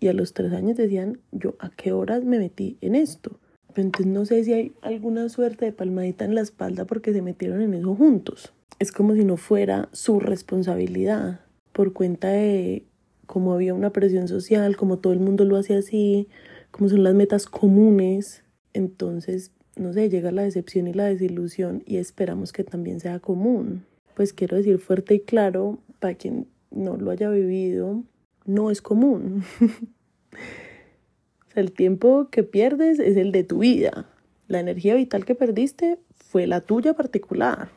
Y 0.00 0.08
a 0.08 0.12
los 0.12 0.32
tres 0.32 0.52
años 0.52 0.76
decían, 0.76 1.18
yo, 1.32 1.56
¿a 1.58 1.70
qué 1.70 1.92
horas 1.92 2.24
me 2.24 2.38
metí 2.38 2.78
en 2.80 2.94
esto? 2.94 3.40
Entonces 3.74 4.06
no 4.06 4.24
sé 4.24 4.44
si 4.44 4.52
hay 4.52 4.72
alguna 4.82 5.28
suerte 5.28 5.64
de 5.64 5.72
palmadita 5.72 6.24
en 6.24 6.34
la 6.34 6.40
espalda 6.40 6.84
porque 6.84 7.12
se 7.12 7.22
metieron 7.22 7.62
en 7.62 7.74
eso 7.74 7.94
juntos. 7.94 8.52
Es 8.78 8.92
como 8.92 9.14
si 9.14 9.24
no 9.24 9.36
fuera 9.36 9.88
su 9.92 10.20
responsabilidad 10.20 11.40
por 11.72 11.92
cuenta 11.92 12.28
de 12.28 12.86
cómo 13.26 13.52
había 13.52 13.74
una 13.74 13.92
presión 13.92 14.26
social, 14.26 14.76
como 14.76 14.98
todo 14.98 15.12
el 15.12 15.20
mundo 15.20 15.44
lo 15.44 15.56
hacía 15.56 15.78
así, 15.78 16.28
como 16.70 16.88
son 16.88 17.04
las 17.04 17.14
metas 17.14 17.46
comunes. 17.46 18.42
Entonces, 18.72 19.52
no 19.78 19.92
sé, 19.92 20.10
llega 20.10 20.32
la 20.32 20.42
decepción 20.42 20.86
y 20.88 20.92
la 20.92 21.04
desilusión 21.04 21.82
y 21.86 21.96
esperamos 21.96 22.52
que 22.52 22.64
también 22.64 23.00
sea 23.00 23.20
común. 23.20 23.84
Pues 24.14 24.32
quiero 24.32 24.56
decir 24.56 24.78
fuerte 24.78 25.14
y 25.14 25.20
claro, 25.20 25.78
para 26.00 26.14
quien 26.14 26.48
no 26.70 26.96
lo 26.96 27.10
haya 27.10 27.30
vivido, 27.30 28.02
no 28.44 28.70
es 28.70 28.82
común. 28.82 29.44
o 29.60 31.50
sea, 31.50 31.62
el 31.62 31.72
tiempo 31.72 32.28
que 32.30 32.42
pierdes 32.42 32.98
es 32.98 33.16
el 33.16 33.32
de 33.32 33.44
tu 33.44 33.58
vida. 33.58 34.08
La 34.48 34.60
energía 34.60 34.94
vital 34.94 35.24
que 35.24 35.34
perdiste 35.34 35.98
fue 36.10 36.46
la 36.46 36.60
tuya 36.60 36.94
particular. 36.94 37.70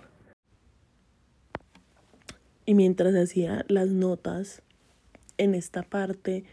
Y 2.65 2.73
mientras 2.73 3.13
hacía 3.15 3.65
las 3.67 3.89
notas 3.89 4.61
en 5.37 5.55
esta 5.55 5.83
parte, 5.83 6.45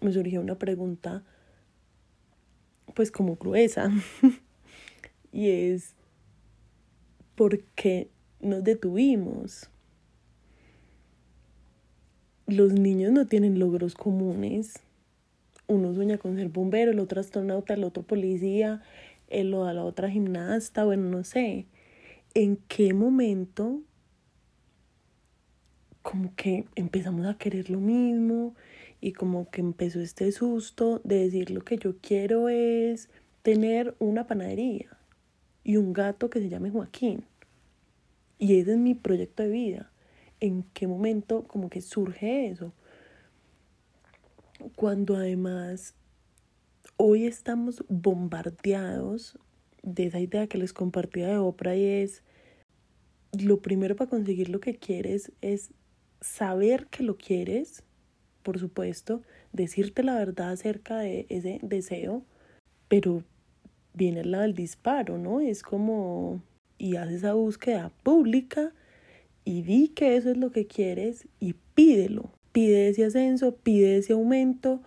me 0.00 0.12
surgió 0.12 0.40
una 0.40 0.56
pregunta, 0.56 1.24
pues 2.94 3.10
como 3.10 3.36
gruesa, 3.36 3.90
y 5.32 5.50
es, 5.50 5.94
¿por 7.34 7.62
qué 7.74 8.10
nos 8.40 8.64
detuvimos? 8.64 9.70
los 12.50 12.72
niños 12.72 13.12
no 13.12 13.26
tienen 13.26 13.58
logros 13.58 13.94
comunes. 13.94 14.74
Uno 15.66 15.94
sueña 15.94 16.18
con 16.18 16.36
ser 16.36 16.48
bombero, 16.48 16.90
el 16.90 16.98
otro 16.98 17.20
astronauta, 17.20 17.74
el 17.74 17.84
otro 17.84 18.02
policía, 18.02 18.82
el 19.28 19.54
o 19.54 19.72
la 19.72 19.84
otra 19.84 20.10
gimnasta, 20.10 20.84
bueno, 20.84 21.08
no 21.08 21.24
sé. 21.24 21.66
¿En 22.34 22.56
qué 22.68 22.92
momento 22.92 23.80
como 26.02 26.34
que 26.34 26.66
empezamos 26.74 27.26
a 27.26 27.36
querer 27.38 27.70
lo 27.70 27.78
mismo 27.78 28.54
y 29.00 29.12
como 29.12 29.50
que 29.50 29.60
empezó 29.60 30.00
este 30.00 30.32
susto 30.32 31.00
de 31.04 31.24
decir 31.24 31.50
lo 31.50 31.62
que 31.62 31.76
yo 31.76 31.98
quiero 32.00 32.48
es 32.48 33.10
tener 33.42 33.94
una 33.98 34.26
panadería 34.26 34.99
y 35.64 35.76
un 35.76 35.92
gato 35.92 36.30
que 36.30 36.40
se 36.40 36.48
llame 36.48 36.70
Joaquín? 36.70 37.24
Y 38.38 38.58
ese 38.58 38.72
es 38.72 38.78
mi 38.78 38.94
proyecto 38.94 39.42
de 39.42 39.50
vida 39.50 39.90
en 40.40 40.64
qué 40.74 40.86
momento 40.86 41.44
como 41.44 41.68
que 41.68 41.80
surge 41.80 42.48
eso. 42.48 42.72
Cuando 44.76 45.16
además 45.16 45.94
hoy 46.96 47.26
estamos 47.26 47.84
bombardeados 47.88 49.38
de 49.82 50.06
esa 50.06 50.20
idea 50.20 50.46
que 50.46 50.58
les 50.58 50.72
compartía 50.72 51.28
de 51.28 51.38
Oprah 51.38 51.76
y 51.76 51.84
es 51.84 52.22
lo 53.32 53.60
primero 53.60 53.96
para 53.96 54.10
conseguir 54.10 54.48
lo 54.48 54.60
que 54.60 54.76
quieres 54.76 55.32
es 55.40 55.70
saber 56.20 56.86
que 56.88 57.02
lo 57.02 57.16
quieres, 57.16 57.84
por 58.42 58.58
supuesto, 58.58 59.22
decirte 59.52 60.02
la 60.02 60.14
verdad 60.14 60.50
acerca 60.50 60.98
de 60.98 61.26
ese 61.28 61.60
deseo, 61.62 62.22
pero 62.88 63.22
viene 63.94 64.24
lado 64.24 64.42
del 64.42 64.54
disparo, 64.54 65.18
¿no? 65.18 65.40
Es 65.40 65.62
como, 65.62 66.42
y 66.78 66.96
haces 66.96 67.16
esa 67.16 67.34
búsqueda 67.34 67.92
pública 68.02 68.72
y 69.44 69.62
di 69.62 69.88
que 69.88 70.16
eso 70.16 70.30
es 70.30 70.36
lo 70.36 70.50
que 70.50 70.66
quieres 70.66 71.28
y 71.38 71.54
pídelo. 71.74 72.32
Pide 72.52 72.88
ese 72.88 73.04
ascenso, 73.04 73.56
pide 73.56 73.98
ese 73.98 74.12
aumento, 74.12 74.82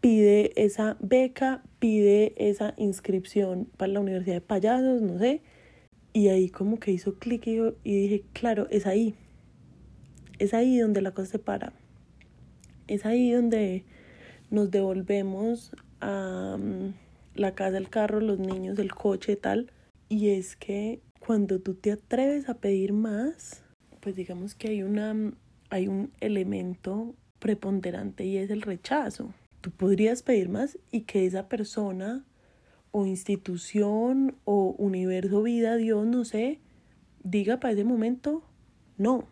pide 0.00 0.52
esa 0.56 0.96
beca, 1.00 1.62
pide 1.78 2.34
esa 2.36 2.74
inscripción 2.76 3.68
para 3.76 3.92
la 3.92 4.00
Universidad 4.00 4.36
de 4.36 4.40
Payasos, 4.40 5.02
no 5.02 5.18
sé. 5.18 5.42
Y 6.12 6.28
ahí 6.28 6.48
como 6.48 6.78
que 6.78 6.92
hizo 6.92 7.18
clic 7.18 7.46
y, 7.46 7.58
y 7.84 8.02
dije, 8.02 8.24
claro, 8.32 8.66
es 8.70 8.86
ahí. 8.86 9.14
Es 10.38 10.54
ahí 10.54 10.78
donde 10.78 11.02
la 11.02 11.12
cosa 11.12 11.32
se 11.32 11.38
para. 11.38 11.72
Es 12.86 13.04
ahí 13.04 13.32
donde 13.32 13.84
nos 14.50 14.70
devolvemos 14.70 15.72
a 16.00 16.56
mm, 16.58 16.94
la 17.36 17.54
casa, 17.54 17.78
el 17.78 17.88
carro, 17.88 18.20
los 18.20 18.38
niños, 18.38 18.78
el 18.78 18.94
coche, 18.94 19.36
tal. 19.36 19.70
Y 20.08 20.30
es 20.30 20.56
que 20.56 21.00
cuando 21.18 21.60
tú 21.60 21.74
te 21.74 21.92
atreves 21.92 22.48
a 22.48 22.54
pedir 22.54 22.92
más, 22.92 23.62
pues 24.00 24.14
digamos 24.16 24.54
que 24.54 24.68
hay, 24.68 24.82
una, 24.82 25.14
hay 25.70 25.88
un 25.88 26.12
elemento 26.20 27.14
preponderante 27.38 28.24
y 28.24 28.38
es 28.38 28.50
el 28.50 28.62
rechazo. 28.62 29.34
Tú 29.60 29.70
podrías 29.70 30.22
pedir 30.22 30.48
más 30.48 30.78
y 30.90 31.02
que 31.02 31.26
esa 31.26 31.48
persona 31.48 32.24
o 32.92 33.06
institución 33.06 34.36
o 34.44 34.74
universo, 34.78 35.42
vida, 35.42 35.76
Dios, 35.76 36.06
no 36.06 36.24
sé, 36.24 36.60
diga 37.22 37.58
para 37.60 37.74
ese 37.74 37.84
momento, 37.84 38.42
no 38.96 39.26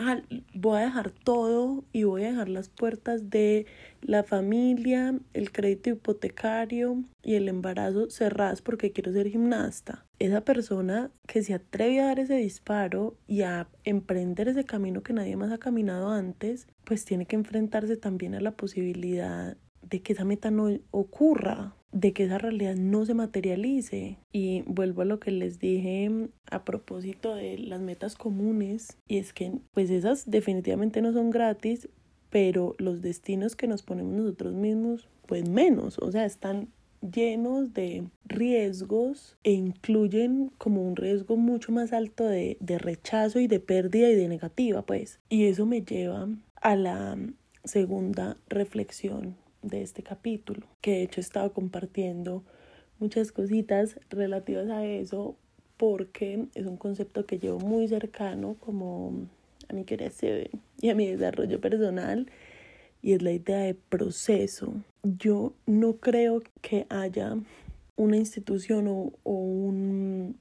ah, 0.00 0.22
voy 0.54 0.78
a 0.78 0.84
dejar 0.84 1.10
todo 1.10 1.84
y 1.92 2.04
voy 2.04 2.24
a 2.24 2.30
dejar 2.30 2.48
las 2.48 2.68
puertas 2.68 3.30
de 3.30 3.66
la 4.00 4.22
familia, 4.22 5.18
el 5.34 5.52
crédito 5.52 5.90
hipotecario 5.90 7.04
y 7.22 7.34
el 7.34 7.48
embarazo 7.48 8.10
cerradas 8.10 8.62
porque 8.62 8.92
quiero 8.92 9.12
ser 9.12 9.28
gimnasta. 9.28 10.06
Esa 10.18 10.42
persona 10.42 11.10
que 11.26 11.42
se 11.42 11.54
atreve 11.54 12.00
a 12.00 12.06
dar 12.06 12.18
ese 12.18 12.36
disparo 12.36 13.16
y 13.26 13.42
a 13.42 13.68
emprender 13.84 14.48
ese 14.48 14.64
camino 14.64 15.02
que 15.02 15.12
nadie 15.12 15.36
más 15.36 15.52
ha 15.52 15.58
caminado 15.58 16.10
antes, 16.10 16.66
pues 16.84 17.04
tiene 17.04 17.26
que 17.26 17.36
enfrentarse 17.36 17.96
también 17.96 18.34
a 18.34 18.40
la 18.40 18.52
posibilidad 18.52 19.56
de 19.82 20.02
que 20.02 20.12
esa 20.12 20.24
meta 20.24 20.50
no 20.50 20.68
ocurra, 20.90 21.74
de 21.92 22.12
que 22.12 22.24
esa 22.24 22.38
realidad 22.38 22.76
no 22.76 23.04
se 23.04 23.14
materialice. 23.14 24.18
Y 24.32 24.62
vuelvo 24.66 25.02
a 25.02 25.06
lo 25.06 25.20
que 25.20 25.30
les 25.30 25.58
dije 25.58 26.28
a 26.50 26.64
propósito 26.64 27.34
de 27.34 27.58
las 27.58 27.80
metas 27.80 28.16
comunes, 28.16 28.98
y 29.06 29.18
es 29.18 29.32
que 29.32 29.52
pues 29.72 29.90
esas 29.90 30.30
definitivamente 30.30 31.02
no 31.02 31.12
son 31.12 31.30
gratis, 31.30 31.88
pero 32.30 32.74
los 32.78 33.02
destinos 33.02 33.56
que 33.56 33.66
nos 33.66 33.82
ponemos 33.82 34.14
nosotros 34.14 34.54
mismos, 34.54 35.08
pues 35.26 35.48
menos, 35.48 35.98
o 35.98 36.10
sea, 36.12 36.24
están 36.24 36.68
llenos 37.00 37.72
de 37.72 38.04
riesgos 38.24 39.36
e 39.42 39.52
incluyen 39.52 40.52
como 40.58 40.82
un 40.82 40.96
riesgo 40.96 41.36
mucho 41.36 41.72
más 41.72 41.92
alto 41.92 42.24
de, 42.24 42.56
de 42.60 42.78
rechazo 42.78 43.40
y 43.40 43.46
de 43.46 43.58
pérdida 43.58 44.10
y 44.10 44.14
de 44.14 44.28
negativa, 44.28 44.82
pues. 44.82 45.20
Y 45.28 45.46
eso 45.46 45.66
me 45.66 45.82
lleva 45.82 46.28
a 46.56 46.76
la 46.76 47.16
segunda 47.64 48.36
reflexión 48.48 49.36
de 49.62 49.82
este 49.82 50.02
capítulo, 50.02 50.66
que 50.80 50.92
de 50.92 51.02
hecho 51.02 51.20
he 51.20 51.22
estado 51.22 51.52
compartiendo 51.52 52.44
muchas 52.98 53.32
cositas 53.32 53.98
relativas 54.10 54.68
a 54.70 54.84
eso 54.84 55.36
porque 55.76 56.46
es 56.54 56.66
un 56.66 56.76
concepto 56.76 57.24
que 57.24 57.38
llevo 57.38 57.58
muy 57.58 57.88
cercano 57.88 58.56
como 58.60 59.26
a 59.68 59.72
mi 59.72 59.84
creación 59.84 60.48
y 60.80 60.90
a 60.90 60.94
mi 60.94 61.06
desarrollo 61.06 61.60
personal 61.60 62.26
y 63.02 63.14
es 63.14 63.22
la 63.22 63.32
idea 63.32 63.60
de 63.60 63.74
proceso. 63.74 64.74
Yo 65.02 65.54
no 65.66 65.96
creo 65.96 66.42
que 66.60 66.86
haya 66.90 67.36
una 67.96 68.16
institución 68.16 68.88
o, 68.88 69.12
o, 69.22 69.32
un, 69.32 70.36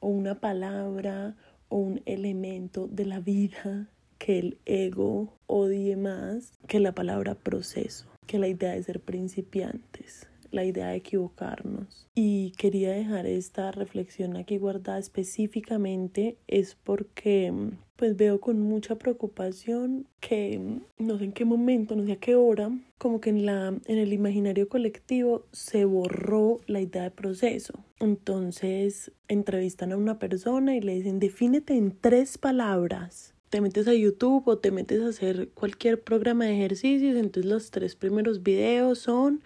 o 0.00 0.08
una 0.08 0.40
palabra 0.40 1.36
o 1.68 1.76
un 1.78 2.02
elemento 2.04 2.86
de 2.88 3.06
la 3.06 3.20
vida 3.20 3.88
que 4.18 4.38
el 4.38 4.58
ego 4.64 5.32
odie 5.46 5.96
más 5.96 6.52
que 6.66 6.80
la 6.80 6.92
palabra 6.92 7.34
proceso, 7.34 8.06
que 8.26 8.38
la 8.38 8.48
idea 8.48 8.72
de 8.72 8.82
ser 8.82 9.00
principiantes 9.00 10.28
la 10.50 10.64
idea 10.64 10.88
de 10.88 10.96
equivocarnos. 10.96 12.08
Y 12.14 12.52
quería 12.52 12.92
dejar 12.92 13.26
esta 13.26 13.70
reflexión 13.72 14.36
aquí 14.36 14.58
guardada 14.58 14.98
específicamente 14.98 16.38
es 16.46 16.74
porque 16.74 17.52
pues 17.96 18.16
veo 18.16 18.40
con 18.40 18.60
mucha 18.60 18.96
preocupación 18.96 20.06
que 20.20 20.80
no 20.98 21.18
sé 21.18 21.24
en 21.24 21.32
qué 21.32 21.44
momento, 21.44 21.96
no 21.96 22.04
sé 22.04 22.12
a 22.12 22.16
qué 22.16 22.34
hora, 22.34 22.70
como 22.98 23.20
que 23.20 23.30
en 23.30 23.46
la 23.46 23.68
en 23.68 23.98
el 23.98 24.12
imaginario 24.12 24.68
colectivo 24.68 25.46
se 25.52 25.84
borró 25.84 26.58
la 26.66 26.80
idea 26.80 27.04
de 27.04 27.10
proceso. 27.10 27.72
Entonces, 28.00 29.12
entrevistan 29.28 29.92
a 29.92 29.96
una 29.96 30.18
persona 30.18 30.76
y 30.76 30.80
le 30.80 30.94
dicen, 30.94 31.18
"Defínete 31.18 31.74
en 31.74 31.96
tres 31.98 32.36
palabras." 32.36 33.35
Te 33.50 33.60
metes 33.60 33.86
a 33.88 33.94
YouTube 33.94 34.46
o 34.46 34.58
te 34.58 34.70
metes 34.70 35.02
a 35.02 35.08
hacer 35.08 35.48
cualquier 35.50 36.02
programa 36.02 36.44
de 36.44 36.54
ejercicios, 36.54 37.16
entonces 37.16 37.50
los 37.50 37.70
tres 37.70 37.94
primeros 37.94 38.42
videos 38.42 38.98
son 38.98 39.42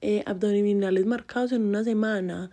eh, 0.00 0.22
abdominales 0.26 1.06
marcados 1.06 1.52
en 1.52 1.62
una 1.62 1.84
semana, 1.84 2.50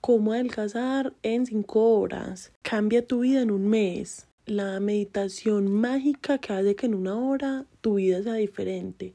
cómo 0.00 0.32
adelgazar 0.32 1.14
en 1.22 1.46
cinco 1.46 1.98
horas, 1.98 2.52
cambia 2.62 3.06
tu 3.06 3.20
vida 3.20 3.42
en 3.42 3.50
un 3.50 3.68
mes, 3.68 4.26
la 4.46 4.80
meditación 4.80 5.70
mágica 5.70 6.38
que 6.38 6.52
hace 6.52 6.76
que 6.76 6.86
en 6.86 6.94
una 6.94 7.16
hora 7.16 7.66
tu 7.80 7.94
vida 7.94 8.22
sea 8.22 8.34
diferente. 8.34 9.14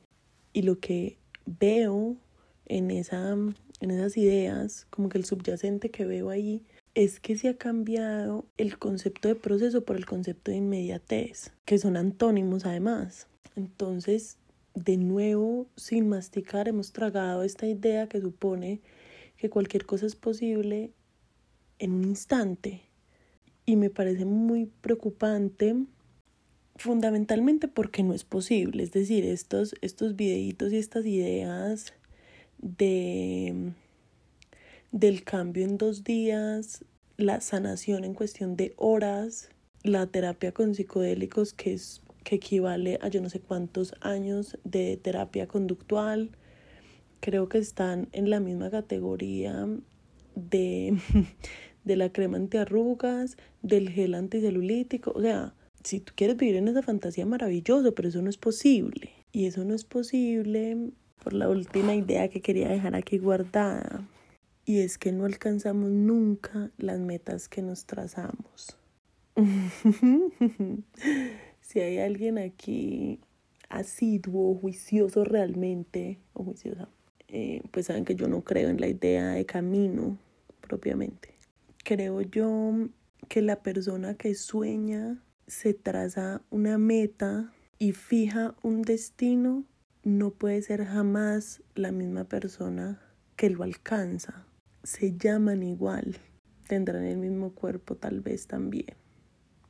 Y 0.53 0.61
lo 0.61 0.79
que 0.79 1.17
veo 1.45 2.15
en, 2.65 2.91
esa, 2.91 3.31
en 3.31 3.91
esas 3.91 4.17
ideas, 4.17 4.85
como 4.91 5.09
que 5.09 5.17
el 5.17 5.25
subyacente 5.25 5.89
que 5.89 6.05
veo 6.05 6.29
ahí, 6.29 6.61
es 6.95 7.19
que 7.19 7.35
se 7.35 7.49
ha 7.49 7.57
cambiado 7.57 8.45
el 8.57 8.77
concepto 8.77 9.27
de 9.27 9.35
proceso 9.35 9.83
por 9.83 9.95
el 9.95 10.05
concepto 10.05 10.51
de 10.51 10.57
inmediatez, 10.57 11.51
que 11.65 11.77
son 11.77 11.97
antónimos 11.97 12.65
además. 12.65 13.27
Entonces, 13.55 14.37
de 14.75 14.97
nuevo, 14.97 15.67
sin 15.75 16.07
masticar, 16.07 16.67
hemos 16.67 16.91
tragado 16.91 17.43
esta 17.43 17.67
idea 17.67 18.07
que 18.07 18.21
supone 18.21 18.81
que 19.37 19.49
cualquier 19.49 19.85
cosa 19.85 20.05
es 20.05 20.15
posible 20.15 20.91
en 21.79 21.91
un 21.93 22.03
instante. 22.03 22.81
Y 23.65 23.75
me 23.75 23.89
parece 23.89 24.25
muy 24.25 24.65
preocupante, 24.81 25.75
fundamentalmente 26.75 27.67
porque 27.67 28.03
no 28.03 28.13
es 28.13 28.23
posible. 28.23 28.83
Es 28.83 28.91
decir, 28.91 29.25
estos, 29.25 29.75
estos 29.81 30.15
videitos 30.15 30.73
y 30.73 30.77
estas 30.77 31.05
ideas 31.05 31.93
de 32.59 33.73
del 34.93 35.23
cambio 35.23 35.65
en 35.65 35.77
dos 35.77 36.03
días, 36.03 36.85
la 37.17 37.41
sanación 37.41 38.05
en 38.05 38.13
cuestión 38.13 38.55
de 38.55 38.73
horas, 38.77 39.49
la 39.81 40.05
terapia 40.05 40.53
con 40.53 40.75
psicodélicos 40.75 41.53
que 41.53 41.73
es 41.73 42.01
que 42.23 42.35
equivale 42.35 42.99
a 43.01 43.09
yo 43.09 43.19
no 43.19 43.29
sé 43.29 43.41
cuántos 43.41 43.95
años 43.99 44.57
de 44.63 44.95
terapia 44.95 45.47
conductual. 45.47 46.29
Creo 47.19 47.49
que 47.49 47.57
están 47.57 48.07
en 48.13 48.29
la 48.29 48.39
misma 48.39 48.69
categoría 48.69 49.67
de, 50.35 50.97
de 51.83 51.95
la 51.95 52.13
crema 52.13 52.37
antiarrugas, 52.37 53.35
del 53.61 53.89
gel 53.89 54.13
anticelulítico. 54.13 55.11
O 55.15 55.21
sea, 55.21 55.53
si 55.83 55.99
tú 55.99 56.13
quieres 56.15 56.37
vivir 56.37 56.55
en 56.55 56.67
esa 56.69 56.83
fantasía 56.83 57.25
maravilloso, 57.25 57.93
pero 57.93 58.07
eso 58.07 58.21
no 58.21 58.29
es 58.29 58.37
posible. 58.37 59.09
Y 59.33 59.47
eso 59.47 59.65
no 59.65 59.73
es 59.73 59.83
posible 59.83 60.91
por 61.21 61.33
la 61.33 61.49
última 61.49 61.95
idea 61.95 62.29
que 62.29 62.41
quería 62.41 62.69
dejar 62.69 62.95
aquí 62.95 63.17
guardada. 63.17 64.07
Y 64.65 64.79
es 64.79 64.97
que 64.97 65.11
no 65.11 65.25
alcanzamos 65.25 65.89
nunca 65.89 66.71
las 66.77 66.99
metas 66.99 67.49
que 67.49 67.61
nos 67.61 67.85
trazamos. 67.85 68.77
si 71.61 71.79
hay 71.79 71.97
alguien 71.97 72.37
aquí 72.37 73.19
asiduo, 73.69 74.55
juicioso 74.55 75.23
realmente, 75.23 76.19
o 76.33 76.43
juiciosa, 76.43 76.87
eh, 77.27 77.61
pues 77.71 77.87
saben 77.87 78.05
que 78.05 78.15
yo 78.15 78.27
no 78.27 78.43
creo 78.43 78.69
en 78.69 78.79
la 78.79 78.87
idea 78.87 79.31
de 79.31 79.45
camino 79.45 80.17
propiamente. 80.61 81.33
Creo 81.83 82.21
yo 82.21 82.89
que 83.27 83.41
la 83.41 83.63
persona 83.63 84.13
que 84.13 84.35
sueña 84.35 85.21
se 85.47 85.73
traza 85.73 86.41
una 86.51 86.77
meta 86.77 87.51
y 87.79 87.91
fija 87.91 88.55
un 88.61 88.83
destino, 88.83 89.65
no 90.03 90.31
puede 90.31 90.61
ser 90.61 90.85
jamás 90.85 91.61
la 91.75 91.91
misma 91.91 92.25
persona 92.25 93.01
que 93.35 93.49
lo 93.49 93.63
alcanza. 93.63 94.45
Se 94.83 95.15
llaman 95.17 95.63
igual, 95.63 96.17
tendrán 96.67 97.05
el 97.05 97.17
mismo 97.17 97.53
cuerpo 97.53 97.95
tal 97.95 98.21
vez 98.21 98.47
también, 98.47 98.95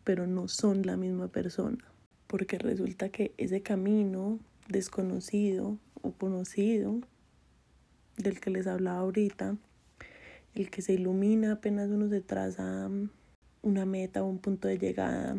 pero 0.04 0.28
no 0.28 0.48
son 0.48 0.86
la 0.86 0.98
misma 0.98 1.28
persona 1.28 1.94
porque 2.34 2.58
resulta 2.58 3.10
que 3.10 3.36
ese 3.38 3.62
camino 3.62 4.40
desconocido 4.68 5.78
o 6.02 6.14
conocido 6.14 7.00
del 8.18 8.40
que 8.40 8.50
les 8.50 8.66
hablaba 8.66 9.02
ahorita, 9.02 9.56
el 10.56 10.72
que 10.72 10.82
se 10.82 10.94
ilumina 10.94 11.52
apenas 11.52 11.92
uno 11.92 12.10
se 12.10 12.22
traza 12.22 12.90
una 13.62 13.86
meta 13.86 14.24
o 14.24 14.28
un 14.28 14.40
punto 14.40 14.68
de 14.68 14.80
llegada, 14.80 15.38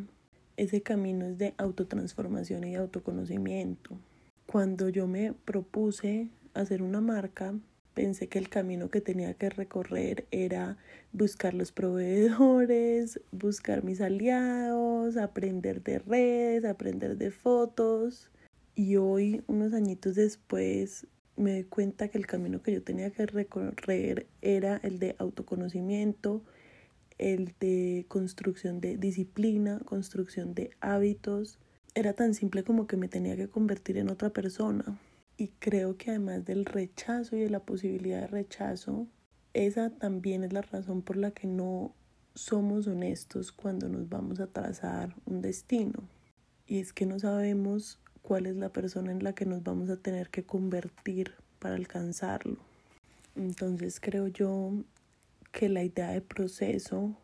ese 0.56 0.82
camino 0.82 1.26
es 1.26 1.36
de 1.36 1.54
autotransformación 1.58 2.62
y 2.62 2.70
de 2.70 2.76
autoconocimiento. 2.76 3.98
Cuando 4.46 4.88
yo 4.88 5.08
me 5.08 5.32
propuse 5.32 6.30
hacer 6.54 6.80
una 6.80 7.00
marca, 7.00 7.54
pensé 7.94 8.28
que 8.28 8.38
el 8.38 8.48
camino 8.48 8.90
que 8.90 9.00
tenía 9.00 9.34
que 9.34 9.48
recorrer 9.48 10.26
era 10.30 10.76
buscar 11.12 11.54
los 11.54 11.72
proveedores, 11.72 13.20
buscar 13.32 13.84
mis 13.84 14.00
aliados, 14.00 15.16
aprender 15.16 15.82
de 15.82 16.00
redes, 16.00 16.64
aprender 16.64 17.16
de 17.16 17.30
fotos. 17.30 18.30
Y 18.74 18.96
hoy, 18.96 19.42
unos 19.46 19.72
añitos 19.72 20.16
después, 20.16 21.06
me 21.36 21.52
doy 21.52 21.64
cuenta 21.64 22.08
que 22.08 22.18
el 22.18 22.26
camino 22.26 22.62
que 22.62 22.72
yo 22.72 22.82
tenía 22.82 23.10
que 23.10 23.26
recorrer 23.26 24.26
era 24.42 24.80
el 24.82 24.98
de 24.98 25.14
autoconocimiento, 25.18 26.42
el 27.18 27.54
de 27.60 28.04
construcción 28.08 28.80
de 28.80 28.96
disciplina, 28.96 29.80
construcción 29.84 30.54
de 30.54 30.70
hábitos. 30.80 31.58
Era 31.94 32.12
tan 32.12 32.34
simple 32.34 32.64
como 32.64 32.88
que 32.88 32.96
me 32.96 33.08
tenía 33.08 33.36
que 33.36 33.48
convertir 33.48 33.98
en 33.98 34.10
otra 34.10 34.30
persona. 34.30 34.98
Y 35.36 35.48
creo 35.58 35.96
que 35.96 36.10
además 36.10 36.44
del 36.44 36.64
rechazo 36.64 37.36
y 37.36 37.40
de 37.40 37.50
la 37.50 37.60
posibilidad 37.60 38.20
de 38.20 38.26
rechazo, 38.28 39.08
esa 39.52 39.90
también 39.90 40.44
es 40.44 40.52
la 40.52 40.62
razón 40.62 41.02
por 41.02 41.16
la 41.16 41.32
que 41.32 41.48
no 41.48 41.94
somos 42.34 42.86
honestos 42.86 43.50
cuando 43.50 43.88
nos 43.88 44.08
vamos 44.08 44.38
a 44.38 44.46
trazar 44.46 45.14
un 45.26 45.40
destino. 45.40 46.08
Y 46.66 46.78
es 46.78 46.92
que 46.92 47.06
no 47.06 47.18
sabemos 47.18 48.00
cuál 48.22 48.46
es 48.46 48.56
la 48.56 48.72
persona 48.72 49.10
en 49.10 49.24
la 49.24 49.34
que 49.34 49.44
nos 49.44 49.62
vamos 49.62 49.90
a 49.90 49.96
tener 49.96 50.30
que 50.30 50.44
convertir 50.44 51.34
para 51.58 51.74
alcanzarlo. 51.74 52.58
Entonces 53.34 53.98
creo 54.00 54.28
yo 54.28 54.84
que 55.50 55.68
la 55.68 55.82
idea 55.82 56.10
de 56.10 56.20
proceso 56.20 57.16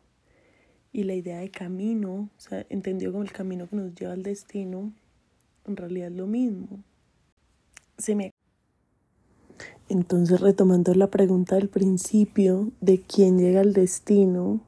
y 0.91 1.03
la 1.03 1.13
idea 1.13 1.39
de 1.39 1.49
camino, 1.49 2.29
o 2.35 2.39
sea, 2.39 2.65
entendido 2.69 3.13
como 3.13 3.23
el 3.23 3.31
camino 3.31 3.69
que 3.69 3.77
nos 3.77 3.95
lleva 3.95 4.11
al 4.11 4.23
destino, 4.23 4.93
en 5.65 5.77
realidad 5.77 6.09
es 6.09 6.17
lo 6.17 6.27
mismo 6.27 6.83
Entonces, 9.89 10.39
retomando 10.39 10.93
la 10.95 11.07
pregunta 11.07 11.55
del 11.55 11.69
principio 11.69 12.71
de 12.81 13.01
quién 13.01 13.37
llega 13.37 13.61
al 13.61 13.73
destino, 13.73 14.61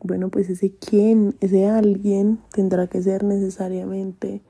bueno, 0.00 0.28
pues 0.28 0.50
ese 0.50 0.74
quién, 0.74 1.36
ese 1.40 1.66
alguien 1.66 2.40
tendrá 2.52 2.86
que 2.86 3.02
ser 3.02 3.24
necesariamente 3.24 4.42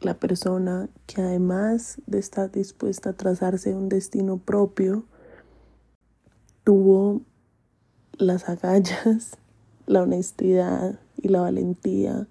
la 0.00 0.14
persona 0.14 0.88
que 1.06 1.20
además 1.20 2.00
de 2.06 2.18
estar 2.18 2.50
dispuesta 2.50 3.10
a 3.10 3.12
trazarse 3.12 3.74
un 3.74 3.88
destino 3.88 4.38
propio, 4.38 5.04
tuvo 6.64 7.22
las 8.16 8.48
agallas, 8.48 9.36
la 9.86 10.02
honestidad 10.02 10.98
y 11.16 11.28
la 11.28 11.40
valentía 11.42 12.26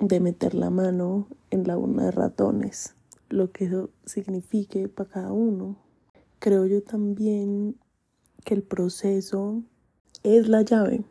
de 0.00 0.20
meter 0.20 0.54
la 0.54 0.70
mano 0.70 1.28
en 1.50 1.66
la 1.66 1.78
urna 1.78 2.06
de 2.06 2.10
ratones 2.10 2.95
lo 3.28 3.52
que 3.52 3.64
eso 3.66 3.90
signifique 4.04 4.88
para 4.88 5.10
cada 5.10 5.32
uno. 5.32 5.76
creo 6.38 6.66
yo 6.66 6.82
también 6.82 7.76
que 8.44 8.54
el 8.54 8.62
proceso 8.62 9.62
es 10.22 10.48
la 10.48 10.62
llave. 10.62 11.04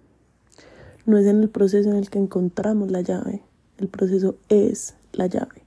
No 1.06 1.18
es 1.18 1.26
en 1.28 1.42
el 1.42 1.50
proceso 1.50 1.90
en 1.90 1.98
el 1.98 2.10
que 2.10 2.20
encontramos 2.20 2.92
la 2.92 3.02
llave. 3.02 3.44
El 3.78 3.90
proceso 3.90 4.38
es 4.50 4.96
la 5.12 5.28
llave. 5.28 5.64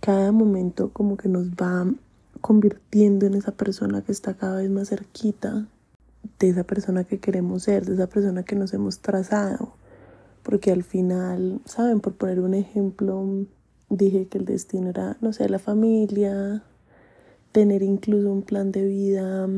Cada 0.00 0.32
momento 0.32 0.92
como 0.92 1.16
que 1.16 1.28
nos 1.28 1.50
va 1.50 1.86
convirtiendo 2.40 3.26
en 3.26 3.34
esa 3.34 3.52
persona 3.52 4.02
que 4.02 4.12
está 4.12 4.34
cada 4.34 4.56
vez 4.56 4.70
más 4.70 4.88
cerquita 4.88 5.66
de 6.38 6.48
esa 6.48 6.64
persona 6.64 7.04
que 7.04 7.20
queremos 7.20 7.62
ser, 7.62 7.86
de 7.86 7.94
esa 7.94 8.08
persona 8.08 8.42
que 8.42 8.56
nos 8.56 8.74
hemos 8.74 9.00
trazado. 9.00 9.74
Porque 10.42 10.72
al 10.72 10.82
final, 10.82 11.60
¿saben? 11.64 12.00
Por 12.00 12.14
poner 12.14 12.40
un 12.40 12.54
ejemplo, 12.54 13.46
dije 13.88 14.26
que 14.26 14.38
el 14.38 14.44
destino 14.44 14.90
era, 14.90 15.16
no 15.20 15.32
sé, 15.32 15.48
la 15.48 15.58
familia, 15.58 16.62
tener 17.52 17.82
incluso 17.82 18.32
un 18.32 18.42
plan 18.42 18.72
de 18.72 18.84
vida 18.84 19.48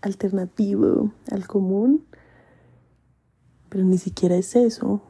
alternativo 0.00 1.12
al 1.30 1.46
común, 1.46 2.06
pero 3.68 3.84
ni 3.84 3.98
siquiera 3.98 4.36
es 4.36 4.54
eso. 4.54 5.02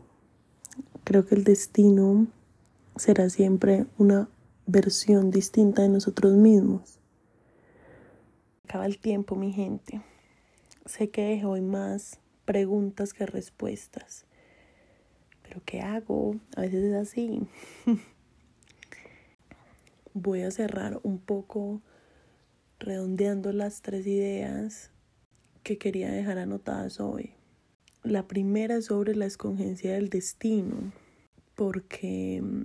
Creo 1.04 1.26
que 1.26 1.34
el 1.34 1.44
destino 1.44 2.26
será 2.96 3.28
siempre 3.28 3.86
una 3.98 4.28
versión 4.66 5.30
distinta 5.30 5.82
de 5.82 5.88
nosotros 5.88 6.32
mismos. 6.32 6.98
Acaba 8.64 8.86
el 8.86 8.98
tiempo, 8.98 9.36
mi 9.36 9.52
gente. 9.52 10.02
Sé 10.86 11.10
que 11.10 11.22
dejo 11.22 11.50
hoy 11.50 11.60
más 11.60 12.18
preguntas 12.44 13.12
que 13.12 13.26
respuestas. 13.26 14.24
Pero 15.42 15.60
¿qué 15.64 15.80
hago? 15.80 16.36
A 16.56 16.62
veces 16.62 16.84
es 16.84 16.94
así. 16.94 17.42
Voy 20.18 20.40
a 20.40 20.50
cerrar 20.50 20.98
un 21.02 21.18
poco 21.18 21.82
redondeando 22.78 23.52
las 23.52 23.82
tres 23.82 24.06
ideas 24.06 24.90
que 25.62 25.76
quería 25.76 26.10
dejar 26.10 26.38
anotadas 26.38 27.00
hoy. 27.00 27.34
La 28.02 28.26
primera 28.26 28.80
sobre 28.80 29.14
la 29.14 29.26
escongencia 29.26 29.92
del 29.92 30.08
destino, 30.08 30.90
porque 31.54 32.40
mm, 32.42 32.62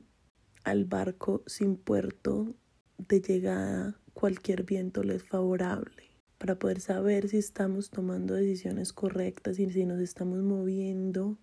al 0.64 0.86
barco 0.86 1.44
sin 1.46 1.76
puerto 1.76 2.56
de 2.98 3.20
llegada 3.20 4.00
cualquier 4.14 4.64
viento 4.64 5.04
le 5.04 5.16
es 5.16 5.24
favorable 5.26 6.04
para 6.38 6.58
poder 6.58 6.80
saber 6.80 7.28
si 7.28 7.36
estamos 7.36 7.90
tomando 7.90 8.34
decisiones 8.34 8.94
correctas 8.94 9.60
y 9.60 9.70
si 9.72 9.86
nos 9.86 10.00
estamos 10.00 10.42
moviendo 10.42 11.38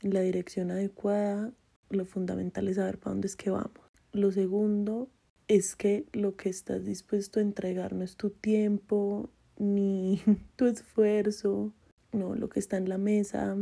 en 0.00 0.14
la 0.14 0.20
dirección 0.20 0.70
adecuada, 0.70 1.52
lo 1.88 2.04
fundamental 2.04 2.68
es 2.68 2.76
saber 2.76 3.00
para 3.00 3.14
dónde 3.14 3.26
es 3.26 3.34
que 3.34 3.50
vamos. 3.50 3.90
Lo 4.12 4.30
segundo 4.30 5.10
es 5.50 5.74
que 5.74 6.04
lo 6.12 6.36
que 6.36 6.48
estás 6.48 6.84
dispuesto 6.84 7.40
a 7.40 7.42
entregar 7.42 7.92
no 7.92 8.04
es 8.04 8.14
tu 8.16 8.30
tiempo 8.30 9.28
ni 9.58 10.22
tu 10.56 10.66
esfuerzo, 10.66 11.72
no, 12.12 12.36
lo 12.36 12.48
que 12.48 12.60
está 12.60 12.76
en 12.76 12.88
la 12.88 12.98
mesa 12.98 13.56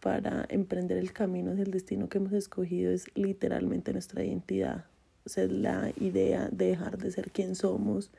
para 0.00 0.44
emprender 0.50 0.98
el 0.98 1.14
camino 1.14 1.52
hacia 1.52 1.64
el 1.64 1.70
destino 1.70 2.10
que 2.10 2.18
hemos 2.18 2.34
escogido 2.34 2.92
es 2.92 3.06
literalmente 3.14 3.94
nuestra 3.94 4.22
identidad. 4.22 4.84
Es 5.24 5.38
la 5.38 5.90
idea 5.98 6.50
de 6.52 6.66
dejar 6.66 6.98
de 6.98 7.10
ser 7.10 7.30
quien 7.30 7.54
somos 7.54 8.10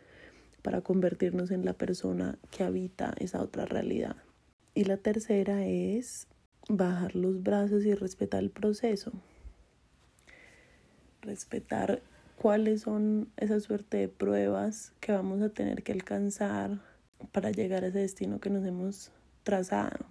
para 0.63 0.81
convertirnos 0.81 1.51
en 1.51 1.63
la 1.63 1.73
persona 1.73 2.39
que 2.49 2.63
habita 2.63 3.13
esa 3.19 3.39
otra 3.43 3.65
realidad. 3.65 4.15
Y 4.73 4.85
la 4.85 4.97
tercera 4.97 5.67
es 5.67 6.25
bajar 6.67 7.15
los 7.15 7.43
brazos 7.43 7.85
y 7.85 7.93
respetar 7.93 8.41
el 8.41 8.49
proceso. 8.49 9.11
Respetar 11.21 12.01
cuáles 12.37 12.81
son 12.81 13.29
esa 13.37 13.59
suerte 13.59 13.97
de 13.97 14.07
pruebas 14.07 14.93
que 14.99 15.11
vamos 15.11 15.41
a 15.41 15.49
tener 15.49 15.83
que 15.83 15.91
alcanzar 15.91 16.81
para 17.31 17.51
llegar 17.51 17.83
a 17.83 17.87
ese 17.87 17.99
destino 17.99 18.39
que 18.39 18.49
nos 18.49 18.65
hemos 18.65 19.11
trazado. 19.43 20.05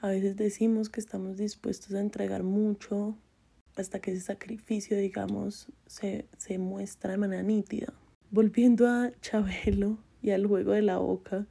A 0.00 0.08
veces 0.08 0.36
decimos 0.36 0.90
que 0.90 1.00
estamos 1.00 1.36
dispuestos 1.36 1.94
a 1.94 2.00
entregar 2.00 2.42
mucho 2.42 3.16
hasta 3.76 4.00
que 4.00 4.12
ese 4.12 4.20
sacrificio, 4.20 4.96
digamos, 4.96 5.68
se, 5.86 6.26
se 6.36 6.58
muestra 6.58 7.12
de 7.12 7.16
manera 7.16 7.42
nítida 7.42 7.92
volviendo 8.34 8.88
a 8.88 9.12
Chabelo 9.20 9.96
y 10.20 10.32
al 10.32 10.44
juego 10.48 10.72
de 10.72 10.82
la 10.82 10.98
boca, 10.98 11.46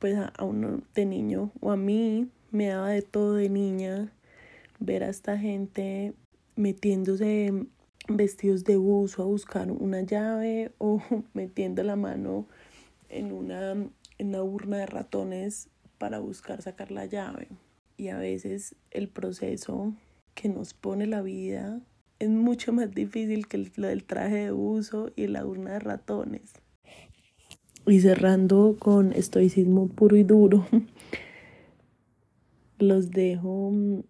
pues 0.00 0.16
a, 0.16 0.32
uno 0.42 0.82
de 0.92 1.06
niño 1.06 1.52
o 1.60 1.70
a 1.70 1.76
mí 1.76 2.28
me 2.50 2.66
daba 2.66 2.88
de 2.88 3.02
todo 3.02 3.34
de 3.34 3.48
niña 3.48 4.12
ver 4.80 5.04
a 5.04 5.10
esta 5.10 5.38
gente 5.38 6.14
metiéndose 6.56 7.66
vestidos 8.08 8.64
de 8.64 8.76
buzo 8.76 9.22
a 9.22 9.26
buscar 9.26 9.70
una 9.70 10.02
llave 10.02 10.72
o 10.78 11.02
metiendo 11.34 11.82
la 11.82 11.96
mano 11.96 12.46
en 13.08 13.32
una, 13.32 13.72
en 13.72 14.28
una 14.28 14.42
urna 14.42 14.78
de 14.78 14.86
ratones 14.86 15.68
para 15.98 16.18
buscar 16.18 16.62
sacar 16.62 16.90
la 16.90 17.06
llave. 17.06 17.48
Y 17.96 18.08
a 18.08 18.18
veces 18.18 18.74
el 18.90 19.08
proceso 19.08 19.92
que 20.34 20.48
nos 20.48 20.72
pone 20.72 21.06
la 21.06 21.22
vida 21.22 21.80
es 22.18 22.28
mucho 22.28 22.72
más 22.72 22.94
difícil 22.94 23.46
que 23.46 23.70
lo 23.76 23.88
del 23.88 24.04
traje 24.04 24.46
de 24.46 24.52
uso 24.52 25.10
y 25.16 25.26
la 25.26 25.44
urna 25.44 25.72
de 25.72 25.80
ratones. 25.80 26.52
Y 27.86 28.00
cerrando 28.00 28.76
con 28.78 29.12
estoicismo 29.12 29.88
puro 29.88 30.16
y 30.16 30.22
duro, 30.22 30.66
los 32.78 33.10
dejo 33.10 33.70
mm, 33.72 34.00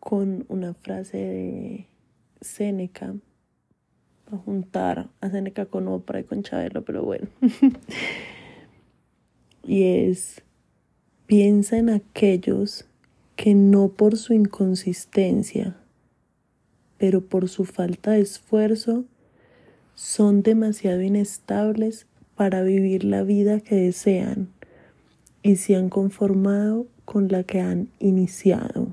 con 0.00 0.44
una 0.48 0.74
frase 0.74 1.16
de 1.16 1.86
Séneca, 2.44 3.14
a 4.30 4.36
juntar 4.36 5.10
a 5.20 5.30
Séneca 5.30 5.66
con 5.66 5.88
Oprah 5.88 6.20
y 6.20 6.24
con 6.24 6.42
Chabelo, 6.42 6.84
pero 6.84 7.02
bueno. 7.02 7.26
y 9.64 9.82
es, 9.82 10.42
piensa 11.26 11.78
en 11.78 11.90
aquellos 11.90 12.86
que 13.36 13.54
no 13.54 13.88
por 13.88 14.16
su 14.16 14.32
inconsistencia, 14.32 15.76
pero 16.98 17.20
por 17.20 17.48
su 17.48 17.64
falta 17.64 18.12
de 18.12 18.20
esfuerzo 18.20 19.04
son 19.94 20.42
demasiado 20.42 21.02
inestables 21.02 22.06
para 22.36 22.62
vivir 22.62 23.04
la 23.04 23.22
vida 23.22 23.60
que 23.60 23.76
desean 23.76 24.48
y 25.42 25.56
se 25.56 25.76
han 25.76 25.88
conformado 25.88 26.86
con 27.04 27.28
la 27.28 27.44
que 27.44 27.60
han 27.60 27.88
iniciado. 27.98 28.88